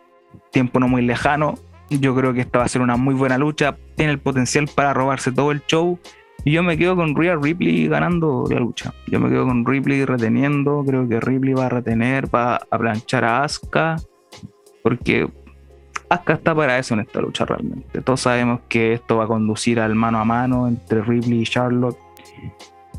tiempo 0.51 0.79
no 0.79 0.87
muy 0.87 1.01
lejano 1.01 1.55
yo 1.89 2.15
creo 2.15 2.33
que 2.33 2.41
esta 2.41 2.59
va 2.59 2.65
a 2.65 2.67
ser 2.67 2.81
una 2.81 2.97
muy 2.97 3.15
buena 3.15 3.37
lucha. 3.37 3.77
Tiene 3.95 4.11
el 4.11 4.19
potencial 4.19 4.69
para 4.73 4.93
robarse 4.93 5.31
todo 5.31 5.51
el 5.51 5.61
show. 5.65 5.99
Y 6.43 6.51
yo 6.51 6.63
me 6.63 6.77
quedo 6.77 6.95
con 6.95 7.15
Rhea 7.15 7.35
Ripley 7.35 7.87
ganando 7.87 8.45
la 8.49 8.59
lucha. 8.59 8.93
Yo 9.07 9.19
me 9.19 9.29
quedo 9.29 9.45
con 9.45 9.65
Ripley 9.65 10.05
reteniendo. 10.05 10.83
Creo 10.85 11.07
que 11.07 11.19
Ripley 11.19 11.53
va 11.53 11.65
a 11.65 11.69
retener, 11.69 12.33
va 12.33 12.55
a 12.55 12.77
planchar 12.77 13.23
a 13.25 13.43
Asuka. 13.43 13.97
Porque 14.83 15.29
Asuka 16.09 16.33
está 16.33 16.55
para 16.55 16.77
eso 16.77 16.93
en 16.93 17.01
esta 17.01 17.21
lucha 17.21 17.45
realmente. 17.45 18.01
Todos 18.01 18.21
sabemos 18.21 18.61
que 18.69 18.93
esto 18.93 19.17
va 19.17 19.25
a 19.25 19.27
conducir 19.27 19.79
al 19.79 19.95
mano 19.95 20.19
a 20.19 20.25
mano 20.25 20.67
entre 20.67 21.01
Ripley 21.01 21.41
y 21.41 21.43
Charlotte. 21.43 21.97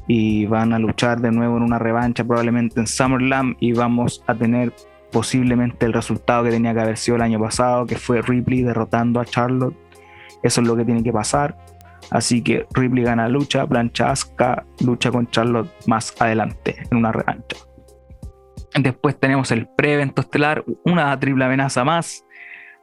Y 0.08 0.46
van 0.46 0.72
a 0.72 0.78
luchar 0.78 1.20
de 1.20 1.30
nuevo 1.30 1.58
en 1.58 1.62
una 1.62 1.78
revancha 1.78 2.24
probablemente 2.24 2.80
en 2.80 2.86
SummerSlam. 2.86 3.56
Y 3.60 3.72
vamos 3.72 4.24
a 4.26 4.34
tener 4.34 4.72
posiblemente 5.12 5.86
el 5.86 5.92
resultado 5.92 6.44
que 6.44 6.50
tenía 6.50 6.74
que 6.74 6.80
haber 6.80 6.96
sido 6.96 7.16
el 7.16 7.22
año 7.22 7.38
pasado, 7.38 7.86
que 7.86 7.96
fue 7.96 8.22
Ripley 8.22 8.62
derrotando 8.62 9.20
a 9.20 9.24
Charlotte. 9.24 9.76
Eso 10.42 10.60
es 10.60 10.66
lo 10.66 10.76
que 10.76 10.84
tiene 10.84 11.02
que 11.02 11.12
pasar. 11.12 11.56
Así 12.10 12.42
que 12.42 12.66
Ripley 12.72 13.04
gana 13.04 13.24
la 13.24 13.28
lucha, 13.28 13.66
plancha 13.66 14.10
Asuka, 14.10 14.64
lucha 14.84 15.10
con 15.10 15.28
Charlotte 15.30 15.70
más 15.86 16.14
adelante 16.20 16.76
en 16.90 16.96
una 16.96 17.12
revancha. 17.12 17.56
Después 18.74 19.18
tenemos 19.18 19.50
el 19.50 19.66
pre-evento 19.66 20.22
estelar, 20.22 20.64
una 20.84 21.18
triple 21.18 21.44
amenaza 21.44 21.84
más. 21.84 22.24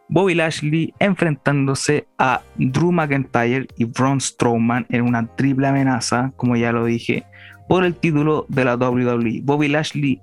Bobby 0.08 0.36
Lashley 0.36 0.94
enfrentándose 1.00 2.08
a 2.18 2.42
Drew 2.58 2.92
McIntyre 2.92 3.68
y 3.78 3.86
Braun 3.86 4.22
Strowman 4.22 4.86
en 4.90 5.02
una 5.02 5.26
triple 5.36 5.68
amenaza, 5.68 6.32
como 6.36 6.56
ya 6.56 6.72
lo 6.72 6.86
dije, 6.86 7.24
por 7.68 7.84
el 7.84 7.96
título 7.96 8.46
de 8.50 8.66
la 8.66 8.76
WWE. 8.76 9.42
Bobby 9.44 9.68
Lashley 9.68 10.22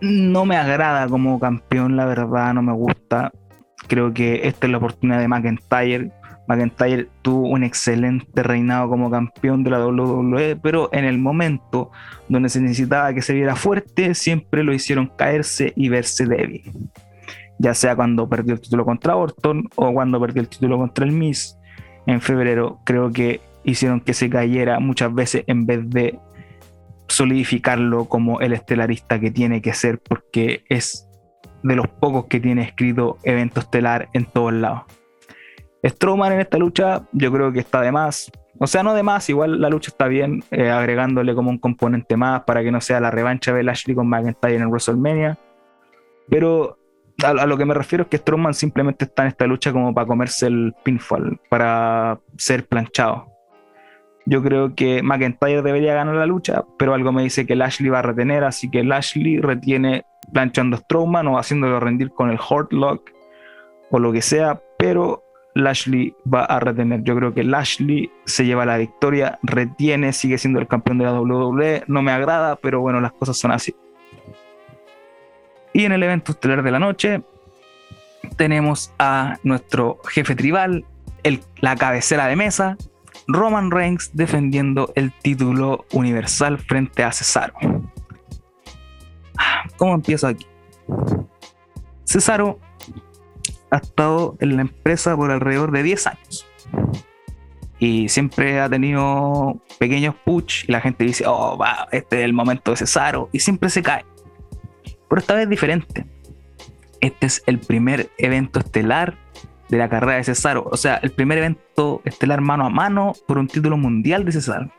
no 0.00 0.44
me 0.44 0.56
agrada 0.56 1.08
como 1.08 1.38
campeón, 1.40 1.96
la 1.96 2.06
verdad, 2.06 2.54
no 2.54 2.62
me 2.62 2.72
gusta. 2.72 3.32
Creo 3.86 4.12
que 4.12 4.46
esta 4.46 4.66
es 4.66 4.72
la 4.72 4.78
oportunidad 4.78 5.20
de 5.20 5.28
McIntyre. 5.28 6.10
McIntyre 6.46 7.08
tuvo 7.22 7.48
un 7.48 7.62
excelente 7.62 8.42
reinado 8.42 8.88
como 8.88 9.10
campeón 9.10 9.64
de 9.64 9.70
la 9.70 9.84
WWE, 9.86 10.56
pero 10.56 10.88
en 10.92 11.04
el 11.04 11.18
momento 11.18 11.90
donde 12.28 12.48
se 12.48 12.60
necesitaba 12.60 13.12
que 13.12 13.22
se 13.22 13.34
viera 13.34 13.54
fuerte, 13.54 14.14
siempre 14.14 14.64
lo 14.64 14.72
hicieron 14.72 15.10
caerse 15.16 15.72
y 15.76 15.88
verse 15.88 16.26
débil. 16.26 16.62
Ya 17.58 17.74
sea 17.74 17.96
cuando 17.96 18.28
perdió 18.28 18.54
el 18.54 18.60
título 18.60 18.84
contra 18.84 19.16
Orton 19.16 19.68
o 19.74 19.92
cuando 19.92 20.20
perdió 20.20 20.42
el 20.42 20.48
título 20.48 20.78
contra 20.78 21.04
el 21.04 21.12
Miss 21.12 21.58
en 22.06 22.20
febrero, 22.20 22.78
creo 22.84 23.10
que 23.10 23.40
hicieron 23.64 24.00
que 24.00 24.14
se 24.14 24.30
cayera 24.30 24.80
muchas 24.80 25.12
veces 25.12 25.44
en 25.46 25.66
vez 25.66 25.88
de 25.90 26.18
solidificarlo 27.08 28.04
como 28.04 28.40
el 28.40 28.52
estelarista 28.52 29.18
que 29.18 29.30
tiene 29.30 29.60
que 29.60 29.72
ser 29.74 29.98
porque 29.98 30.64
es 30.68 31.08
de 31.62 31.74
los 31.74 31.88
pocos 31.88 32.26
que 32.26 32.38
tiene 32.38 32.62
escrito 32.62 33.18
evento 33.22 33.60
estelar 33.60 34.08
en 34.12 34.26
todos 34.26 34.52
lados. 34.52 34.82
Strowman 35.84 36.32
en 36.32 36.40
esta 36.40 36.58
lucha 36.58 37.02
yo 37.12 37.32
creo 37.32 37.52
que 37.52 37.60
está 37.60 37.80
de 37.80 37.92
más. 37.92 38.30
O 38.60 38.66
sea, 38.66 38.82
no 38.82 38.94
de 38.94 39.02
más, 39.02 39.28
igual 39.28 39.60
la 39.60 39.68
lucha 39.68 39.90
está 39.90 40.08
bien, 40.08 40.42
eh, 40.50 40.70
agregándole 40.70 41.34
como 41.34 41.50
un 41.50 41.58
componente 41.58 42.16
más 42.16 42.42
para 42.42 42.62
que 42.62 42.72
no 42.72 42.80
sea 42.80 43.00
la 43.00 43.10
revancha 43.10 43.52
de 43.52 43.62
Lashley 43.62 43.94
con 43.94 44.08
McIntyre 44.08 44.56
en 44.56 44.68
WrestleMania. 44.68 45.38
Pero 46.28 46.76
a, 47.24 47.46
lo 47.46 47.56
que 47.56 47.64
me 47.64 47.74
refiero 47.74 48.04
es 48.04 48.08
que 48.08 48.18
Strowman 48.18 48.54
simplemente 48.54 49.04
está 49.04 49.22
en 49.22 49.28
esta 49.28 49.46
lucha 49.46 49.72
como 49.72 49.94
para 49.94 50.06
comerse 50.06 50.46
el 50.46 50.74
pinfall, 50.84 51.40
para 51.48 52.20
ser 52.36 52.66
planchado. 52.66 53.26
Yo 54.26 54.42
creo 54.42 54.74
que 54.74 55.02
McIntyre 55.02 55.62
debería 55.62 55.94
ganar 55.94 56.14
la 56.14 56.26
lucha, 56.26 56.64
pero 56.78 56.94
algo 56.94 57.12
me 57.12 57.22
dice 57.22 57.46
que 57.46 57.56
Lashley 57.56 57.88
va 57.88 58.00
a 58.00 58.02
retener, 58.02 58.44
así 58.44 58.70
que 58.70 58.84
Lashley 58.84 59.40
retiene 59.40 60.04
planchando 60.32 60.76
a 60.76 60.80
Strowman 60.80 61.26
o 61.28 61.38
haciéndolo 61.38 61.80
rendir 61.80 62.10
con 62.10 62.30
el 62.30 62.38
Lock 62.70 63.10
o 63.90 63.98
lo 63.98 64.12
que 64.12 64.20
sea, 64.20 64.60
pero 64.78 65.24
Lashley 65.54 66.14
va 66.32 66.44
a 66.44 66.60
retener. 66.60 67.02
Yo 67.02 67.16
creo 67.16 67.32
que 67.32 67.42
Lashley 67.42 68.10
se 68.26 68.44
lleva 68.44 68.66
la 68.66 68.76
victoria, 68.76 69.38
retiene, 69.42 70.12
sigue 70.12 70.38
siendo 70.38 70.60
el 70.60 70.68
campeón 70.68 70.98
de 70.98 71.04
la 71.06 71.20
WWE. 71.20 71.84
No 71.86 72.02
me 72.02 72.12
agrada, 72.12 72.56
pero 72.56 72.80
bueno, 72.80 73.00
las 73.00 73.12
cosas 73.12 73.38
son 73.38 73.50
así. 73.50 73.74
Y 75.78 75.84
en 75.84 75.92
el 75.92 76.02
evento 76.02 76.32
estelar 76.32 76.64
de 76.64 76.72
la 76.72 76.80
noche 76.80 77.22
tenemos 78.34 78.92
a 78.98 79.38
nuestro 79.44 80.00
jefe 80.08 80.34
tribal, 80.34 80.84
la 81.60 81.76
cabecera 81.76 82.26
de 82.26 82.34
mesa, 82.34 82.76
Roman 83.28 83.70
Reigns 83.70 84.10
defendiendo 84.12 84.92
el 84.96 85.12
título 85.12 85.84
universal 85.92 86.58
frente 86.58 87.04
a 87.04 87.12
Cesaro. 87.12 87.54
¿Cómo 89.76 89.94
empiezo 89.94 90.26
aquí? 90.26 90.48
Cesaro 92.02 92.58
ha 93.70 93.76
estado 93.76 94.36
en 94.40 94.56
la 94.56 94.62
empresa 94.62 95.14
por 95.14 95.30
alrededor 95.30 95.70
de 95.70 95.84
10 95.84 96.06
años. 96.08 96.46
Y 97.78 98.08
siempre 98.08 98.60
ha 98.60 98.68
tenido 98.68 99.62
pequeños 99.78 100.16
push 100.24 100.64
y 100.66 100.72
la 100.72 100.80
gente 100.80 101.04
dice, 101.04 101.24
oh, 101.24 101.56
va, 101.56 101.86
este 101.92 102.18
es 102.18 102.24
el 102.24 102.32
momento 102.32 102.72
de 102.72 102.78
Cesaro. 102.78 103.28
Y 103.30 103.38
siempre 103.38 103.70
se 103.70 103.80
cae. 103.80 104.04
Pero 105.08 105.20
esta 105.20 105.34
vez 105.34 105.48
diferente. 105.48 106.06
Este 107.00 107.26
es 107.26 107.42
el 107.46 107.58
primer 107.58 108.10
evento 108.18 108.58
estelar 108.58 109.16
de 109.68 109.78
la 109.78 109.88
carrera 109.88 110.16
de 110.16 110.24
Cesaro. 110.24 110.68
O 110.70 110.76
sea, 110.76 110.96
el 110.96 111.10
primer 111.10 111.38
evento 111.38 112.02
estelar 112.04 112.40
mano 112.40 112.66
a 112.66 112.70
mano 112.70 113.12
por 113.26 113.38
un 113.38 113.46
título 113.46 113.76
mundial 113.76 114.24
de 114.24 114.32
Cesaro. 114.32 114.70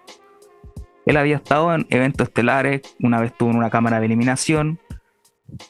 Él 1.05 1.17
había 1.17 1.37
estado 1.37 1.73
en 1.73 1.87
eventos 1.89 2.27
estelares, 2.27 2.81
una 2.99 3.19
vez 3.19 3.31
estuvo 3.31 3.49
en 3.49 3.57
una 3.57 3.69
cámara 3.69 3.99
de 3.99 4.05
eliminación 4.05 4.79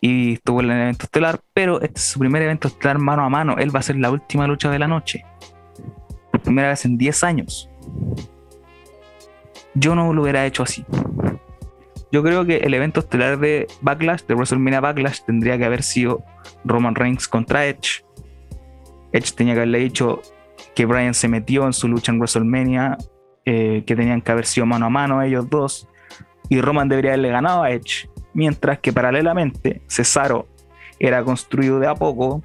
y 0.02 0.34
estuvo 0.34 0.60
en 0.62 0.72
el 0.72 0.82
evento 0.82 1.06
estelar, 1.06 1.40
pero 1.54 1.82
este 1.82 2.00
es 2.00 2.06
su 2.08 2.20
primer 2.20 2.42
evento 2.42 2.68
estelar 2.68 3.00
mano 3.00 3.24
a 3.24 3.30
mano. 3.30 3.56
Él 3.58 3.74
va 3.74 3.80
a 3.80 3.84
ser 3.84 3.98
la 3.98 4.12
última 4.12 4.48
lucha 4.48 4.70
de 4.70 4.80
la 4.80 4.88
noche. 4.88 5.24
Primera 6.44 6.70
vez 6.70 6.84
en 6.86 6.98
10 6.98 7.24
años. 7.24 7.70
Yo 9.76 9.96
no 9.96 10.14
lo 10.14 10.24
hubiera 10.24 10.46
hecho 10.46 10.64
así. 10.64 10.86
Yo 12.12 12.24
creo 12.24 12.46
que 12.46 12.58
el 12.58 12.74
evento 12.74 13.02
estelar 13.02 13.40
de 13.40 13.68
Backlash, 13.82 14.24
de 14.24 14.34
WrestleMania 14.34 14.80
Backlash, 14.80 15.22
tendría 15.26 15.58
que 15.58 15.66
haber 15.66 15.84
sido 15.84 16.24
Roman 16.66 16.96
Reigns 16.96 17.28
contra 17.28 17.68
Edge. 17.68 18.04
Edge 19.12 19.32
tenía 19.36 19.54
que 19.54 19.60
haberle 19.60 19.80
dicho 19.80 20.22
que 20.76 20.86
Bryan 20.86 21.14
se 21.14 21.28
metió 21.28 21.66
en 21.66 21.74
su 21.74 21.88
lucha 21.88 22.12
en 22.12 22.18
WrestleMania, 22.18 22.98
eh, 23.46 23.84
que 23.86 23.96
tenían 23.96 24.22
que 24.22 24.32
haber 24.32 24.46
sido 24.46 24.66
mano 24.66 24.88
a 24.88 24.90
mano 24.90 25.22
ellos 25.22 25.50
dos, 25.50 25.88
y 26.50 26.62
Roman 26.62 26.90
debería 26.90 27.12
haberle 27.12 27.30
ganado 27.30 27.64
a 27.64 27.72
Edge, 27.72 28.10
mientras 28.34 28.80
que 28.80 28.92
paralelamente 28.92 29.82
Cesaro 29.88 30.48
era 31.00 31.24
construido 31.24 31.80
de 31.80 31.88
a 31.88 31.96
poco 31.96 32.44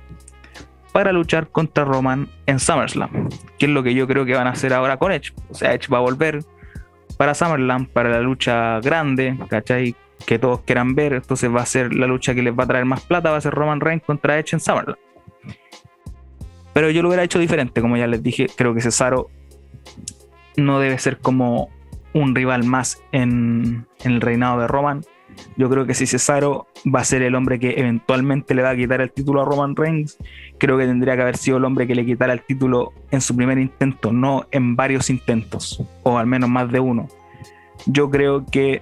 para 0.92 1.12
luchar 1.12 1.48
contra 1.48 1.84
Roman 1.84 2.28
en 2.46 2.60
SummerSlam, 2.60 3.28
que 3.58 3.66
es 3.66 3.72
lo 3.72 3.82
que 3.82 3.94
yo 3.94 4.06
creo 4.06 4.24
que 4.24 4.34
van 4.34 4.46
a 4.46 4.50
hacer 4.50 4.72
ahora 4.72 4.96
con 4.96 5.10
Edge. 5.10 5.32
O 5.50 5.54
sea, 5.54 5.74
Edge 5.74 5.88
va 5.92 5.98
a 5.98 6.02
volver 6.02 6.44
para 7.16 7.34
SummerSlam, 7.34 7.86
para 7.86 8.10
la 8.10 8.20
lucha 8.20 8.80
grande, 8.80 9.36
¿cachai? 9.48 9.94
Que 10.26 10.38
todos 10.38 10.60
quieran 10.62 10.94
ver, 10.94 11.14
entonces 11.14 11.54
va 11.54 11.62
a 11.62 11.66
ser 11.66 11.92
la 11.94 12.06
lucha 12.06 12.34
que 12.34 12.42
les 12.42 12.56
va 12.56 12.64
a 12.64 12.66
traer 12.66 12.84
más 12.84 13.02
plata, 13.02 13.30
va 13.30 13.36
a 13.36 13.40
ser 13.40 13.52
Roman 13.52 13.80
Reigns 13.80 14.04
contra 14.04 14.38
Edge 14.38 14.54
en 14.54 14.60
SummerSlam. 14.60 14.96
Pero 16.72 16.90
yo 16.90 17.02
lo 17.02 17.08
hubiera 17.08 17.22
hecho 17.22 17.38
diferente, 17.38 17.80
como 17.80 17.96
ya 17.96 18.06
les 18.06 18.22
dije, 18.22 18.46
creo 18.54 18.74
que 18.74 18.80
Cesaro 18.80 19.30
no 20.56 20.80
debe 20.80 20.98
ser 20.98 21.18
como 21.18 21.70
un 22.12 22.34
rival 22.34 22.64
más 22.64 23.02
en 23.12 23.86
el 24.02 24.20
reinado 24.20 24.60
de 24.60 24.66
Roman. 24.66 25.04
Yo 25.57 25.68
creo 25.70 25.87
que 25.87 25.95
si 25.95 26.07
Cesaro 26.07 26.66
va 26.93 27.01
a 27.01 27.05
ser 27.05 27.22
el 27.22 27.35
hombre 27.35 27.59
que 27.59 27.74
eventualmente 27.78 28.55
le 28.55 28.62
va 28.62 28.70
a 28.70 28.76
quitar 28.76 29.01
el 29.01 29.12
título 29.12 29.43
a 29.43 29.45
Roman 29.45 29.76
Reigns, 29.76 30.18
creo 30.59 30.78
que 30.78 30.87
tendría 30.87 31.16
que 31.16 31.22
haber 31.22 31.37
sido 31.37 31.59
el 31.59 31.64
hombre 31.64 31.87
que 31.87 31.95
le 31.95 32.05
quitara 32.05 32.32
el 32.32 32.43
título 32.43 32.93
en 33.11 33.20
su 33.20 33.37
primer 33.37 33.59
intento, 33.59 34.12
no 34.12 34.47
en 34.51 34.76
varios 34.76 35.11
intentos, 35.11 35.82
o 36.03 36.18
al 36.18 36.26
menos 36.26 36.49
más 36.49 36.70
de 36.70 36.80
uno. 36.80 37.09
Yo 37.87 38.11
creo 38.11 38.45
que 38.47 38.80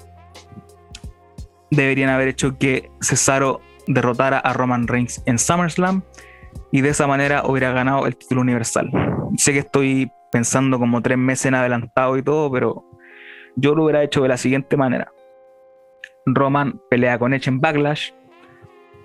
deberían 1.71 2.11
haber 2.11 2.29
hecho 2.29 2.59
que 2.59 2.91
Cesaro 3.01 3.61
derrotara 3.87 4.39
a 4.39 4.53
Roman 4.53 4.87
Reigns 4.87 5.23
en 5.27 5.39
SummerSlam 5.39 6.03
y 6.71 6.81
de 6.81 6.91
esa 6.91 7.07
manera 7.07 7.45
hubiera 7.47 7.73
ganado 7.73 8.07
el 8.07 8.17
título 8.17 8.41
universal. 8.43 8.91
Sé 9.37 9.53
que 9.53 9.61
estoy 9.61 10.11
pensando 10.31 10.79
como 10.79 11.03
tres 11.03 11.19
meses 11.19 11.47
en 11.47 11.55
adelantado 11.55 12.17
y 12.17 12.23
todo, 12.23 12.51
pero 12.51 12.85
yo 13.57 13.75
lo 13.75 13.85
hubiera 13.85 14.03
hecho 14.03 14.23
de 14.23 14.29
la 14.29 14.37
siguiente 14.37 14.77
manera. 14.77 15.13
Roman 16.27 16.81
pelea 16.91 17.19
con 17.19 17.35
Edge 17.35 17.49
en 17.49 17.61
Backlash. 17.61 18.11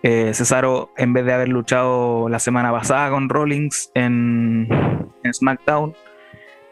Eh, 0.04 0.32
Cesaro, 0.34 0.92
en 0.98 1.14
vez 1.14 1.26
de 1.26 1.34
haber 1.34 1.50
luchado 1.50 2.30
la 2.30 2.40
semana 2.40 2.72
pasada 2.72 3.10
con 3.10 3.30
Rollins 3.30 3.92
en, 3.96 4.70
SmackDown, 5.32 5.96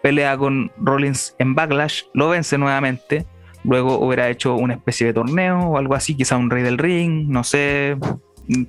pelea 0.01 0.37
con 0.37 0.71
Rollins 0.77 1.35
en 1.39 1.55
Backlash, 1.55 2.03
lo 2.13 2.29
vence 2.29 2.57
nuevamente. 2.57 3.25
Luego 3.63 3.97
hubiera 3.97 4.29
hecho 4.29 4.55
una 4.55 4.75
especie 4.75 5.07
de 5.07 5.13
torneo 5.13 5.59
o 5.59 5.77
algo 5.77 5.95
así, 5.95 6.15
quizá 6.15 6.37
un 6.37 6.51
Rey 6.51 6.61
del 6.61 6.77
Ring, 6.77 7.27
no 7.27 7.43
sé. 7.43 7.97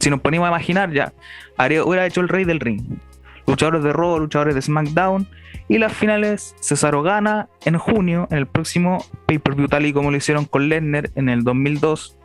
Si 0.00 0.08
nos 0.08 0.20
ponemos 0.20 0.46
a 0.46 0.50
imaginar, 0.50 0.90
ya, 0.90 1.12
hubiera 1.58 2.06
hecho 2.06 2.22
el 2.22 2.28
Rey 2.28 2.44
del 2.44 2.60
Ring. 2.60 2.98
Luchadores 3.46 3.84
de 3.84 3.92
Raw, 3.92 4.18
luchadores 4.18 4.54
de 4.54 4.62
SmackDown, 4.62 5.28
y 5.68 5.78
las 5.78 5.92
finales, 5.92 6.54
Cesaro 6.60 7.02
gana 7.02 7.48
en 7.64 7.78
junio, 7.78 8.28
en 8.30 8.38
el 8.38 8.46
próximo 8.46 9.04
pay-per-view, 9.26 9.68
tal 9.68 9.86
y 9.86 9.92
como 9.92 10.10
lo 10.10 10.16
hicieron 10.16 10.44
con 10.44 10.68
Lesnar 10.68 11.10
en 11.14 11.28
el 11.28 11.42
2002. 11.42 12.16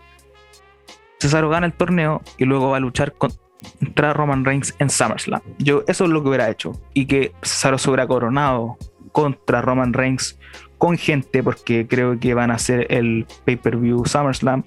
Cesaro 1.19 1.49
gana 1.49 1.65
el 1.65 1.73
torneo 1.73 2.21
y 2.37 2.45
luego 2.45 2.69
va 2.69 2.77
a 2.77 2.79
luchar 2.79 3.13
contra 3.13 4.13
Roman 4.13 4.45
Reigns 4.45 4.75
en 4.79 4.89
SummerSlam. 4.89 5.41
Yo, 5.59 5.83
eso 5.87 6.05
es 6.05 6.09
lo 6.09 6.21
que 6.21 6.29
hubiera 6.29 6.49
hecho. 6.49 6.73
Y 6.93 7.05
que 7.05 7.31
Cesaro 7.41 7.77
se 7.77 7.89
hubiera 7.89 8.07
coronado 8.07 8.77
contra 9.11 9.61
Roman 9.61 9.93
Reigns 9.93 10.39
con 10.77 10.97
gente, 10.97 11.43
porque 11.43 11.87
creo 11.87 12.19
que 12.19 12.33
van 12.33 12.51
a 12.51 12.55
hacer 12.55 12.87
el 12.89 13.25
pay-per-view 13.45 14.05
SummerSlam 14.05 14.63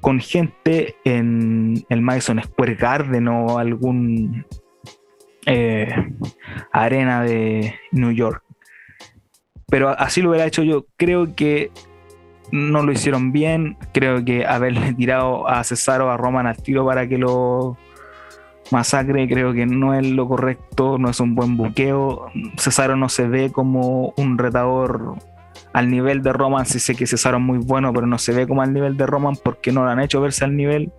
con 0.00 0.20
gente 0.20 0.96
en 1.04 1.84
el 1.88 2.02
Madison 2.02 2.40
Square 2.42 2.74
Garden 2.74 3.28
o 3.28 3.58
algún 3.58 4.46
eh, 5.46 5.94
arena 6.72 7.22
de 7.22 7.74
New 7.92 8.12
York. 8.12 8.42
Pero 9.70 9.90
así 9.90 10.22
lo 10.22 10.30
hubiera 10.30 10.46
hecho 10.46 10.62
yo. 10.62 10.86
Creo 10.96 11.34
que 11.34 11.70
no 12.50 12.82
lo 12.82 12.92
hicieron 12.92 13.32
bien. 13.32 13.76
Creo 13.92 14.24
que 14.24 14.46
haberle 14.46 14.92
tirado 14.96 15.48
a 15.48 15.62
Cesaro, 15.64 16.10
a 16.10 16.16
Roman 16.16 16.46
al 16.46 16.56
tiro 16.62 16.86
para 16.86 17.08
que 17.08 17.18
lo 17.18 17.76
masacre, 18.70 19.26
creo 19.26 19.54
que 19.54 19.64
no 19.64 19.94
es 19.94 20.06
lo 20.06 20.28
correcto, 20.28 20.98
no 20.98 21.10
es 21.10 21.20
un 21.20 21.34
buen 21.34 21.56
buqueo. 21.56 22.30
Cesaro 22.56 22.96
no 22.96 23.08
se 23.08 23.26
ve 23.26 23.50
como 23.50 24.12
un 24.16 24.38
retador 24.38 25.16
al 25.72 25.90
nivel 25.90 26.22
de 26.22 26.32
Roman. 26.32 26.66
Sí 26.66 26.78
sé 26.78 26.94
que 26.94 27.06
Cesaro 27.06 27.38
es 27.38 27.42
muy 27.42 27.58
bueno, 27.58 27.92
pero 27.92 28.06
no 28.06 28.18
se 28.18 28.32
ve 28.32 28.46
como 28.46 28.62
al 28.62 28.72
nivel 28.72 28.96
de 28.96 29.06
Roman 29.06 29.36
porque 29.42 29.72
no 29.72 29.84
lo 29.84 29.90
han 29.90 30.00
hecho 30.00 30.20
verse 30.20 30.44
al 30.44 30.56
nivel, 30.56 30.92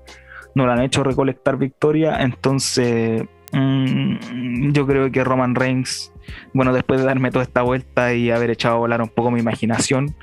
no 0.55 0.65
lo 0.65 0.71
han 0.71 0.81
hecho 0.81 1.03
recolectar 1.03 1.57
victoria. 1.57 2.21
Entonces, 2.21 3.23
Mm, 3.51 4.71
yo 4.71 4.85
creo 4.85 5.11
que 5.11 5.23
Roman 5.23 5.55
Reigns, 5.55 6.13
bueno, 6.53 6.73
después 6.73 6.99
de 6.99 7.05
darme 7.05 7.31
toda 7.31 7.43
esta 7.43 7.61
vuelta 7.61 8.13
y 8.13 8.31
haber 8.31 8.51
echado 8.51 8.75
a 8.75 8.79
volar 8.79 9.01
un 9.01 9.09
poco 9.09 9.31
mi 9.31 9.39
imaginación, 9.39 10.15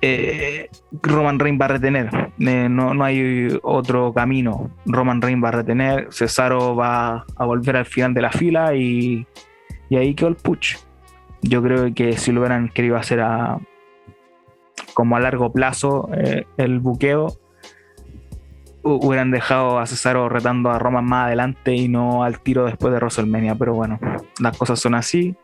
eh, 0.00 0.68
Roman 1.02 1.38
Reigns 1.38 1.60
va 1.60 1.64
a 1.66 1.68
retener. 1.68 2.10
Eh, 2.38 2.68
no, 2.68 3.04
hay 3.04 3.48
otro 3.62 4.12
camino. 4.12 4.70
Roman 4.86 5.20
Reigns 5.20 5.42
va 5.42 5.48
a 5.48 5.52
retener. 5.52 6.08
Cesaro 6.10 6.76
va 6.76 7.24
a 7.36 7.44
volver 7.44 7.76
al 7.76 7.86
final 7.86 8.14
de 8.14 8.22
la 8.22 8.30
fila 8.30 8.74
y, 8.74 9.26
ahí 9.90 10.14
quedó 10.14 10.28
el 10.28 10.36
push. 10.36 10.76
Yo 11.42 11.62
creo 11.62 11.92
que 11.94 12.16
si 12.16 12.32
lo 12.32 12.40
hubieran 12.40 12.68
querido 12.68 12.96
hacer 12.96 13.20
a, 13.20 13.58
como 14.94 15.16
a 15.16 15.20
largo 15.20 15.52
plazo 15.52 16.08
eh, 16.14 16.46
el 16.56 16.80
buqueo, 16.80 17.38
hubieran 18.96 19.30
dejado 19.30 19.78
a 19.78 19.86
Cesaro 19.86 20.28
retando 20.28 20.70
a 20.70 20.78
Roman 20.78 21.04
más 21.04 21.26
adelante 21.26 21.74
y 21.74 21.88
no 21.88 22.24
al 22.24 22.40
tiro 22.40 22.66
después 22.66 22.92
de 22.92 22.98
WrestleMania. 22.98 23.54
Pero 23.54 23.74
bueno, 23.74 23.98
las 24.40 24.56
cosas 24.56 24.80
son 24.80 24.94
así. 24.94 25.36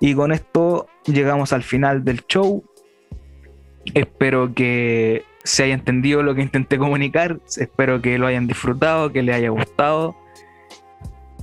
Y 0.00 0.14
con 0.14 0.32
esto 0.32 0.86
llegamos 1.06 1.52
al 1.52 1.62
final 1.62 2.04
del 2.04 2.26
show. 2.26 2.64
Espero 3.94 4.54
que 4.54 5.24
se 5.44 5.64
haya 5.64 5.74
entendido 5.74 6.22
lo 6.22 6.34
que 6.34 6.42
intenté 6.42 6.78
comunicar. 6.78 7.38
Espero 7.56 8.00
que 8.00 8.18
lo 8.18 8.26
hayan 8.26 8.46
disfrutado, 8.46 9.12
que 9.12 9.22
les 9.22 9.36
haya 9.36 9.50
gustado. 9.50 10.16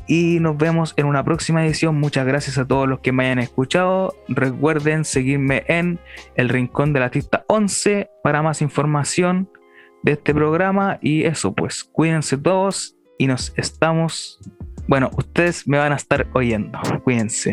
Y 0.07 0.39
nos 0.41 0.57
vemos 0.57 0.93
en 0.97 1.05
una 1.05 1.23
próxima 1.23 1.65
edición. 1.65 1.99
Muchas 1.99 2.25
gracias 2.25 2.57
a 2.57 2.67
todos 2.67 2.87
los 2.87 2.99
que 2.99 3.11
me 3.11 3.25
hayan 3.25 3.39
escuchado. 3.39 4.13
Recuerden 4.27 5.05
seguirme 5.05 5.63
en 5.67 5.99
el 6.35 6.49
Rincón 6.49 6.93
de 6.93 6.99
la 6.99 7.05
Artista 7.05 7.45
11 7.47 8.09
para 8.23 8.41
más 8.41 8.61
información 8.61 9.47
de 10.03 10.13
este 10.13 10.33
programa. 10.33 10.99
Y 11.01 11.23
eso, 11.23 11.53
pues, 11.53 11.83
cuídense 11.83 12.37
todos 12.37 12.95
y 13.17 13.27
nos 13.27 13.53
estamos. 13.57 14.39
Bueno, 14.87 15.11
ustedes 15.17 15.67
me 15.67 15.77
van 15.77 15.93
a 15.93 15.95
estar 15.95 16.27
oyendo. 16.33 16.79
Cuídense. 17.03 17.51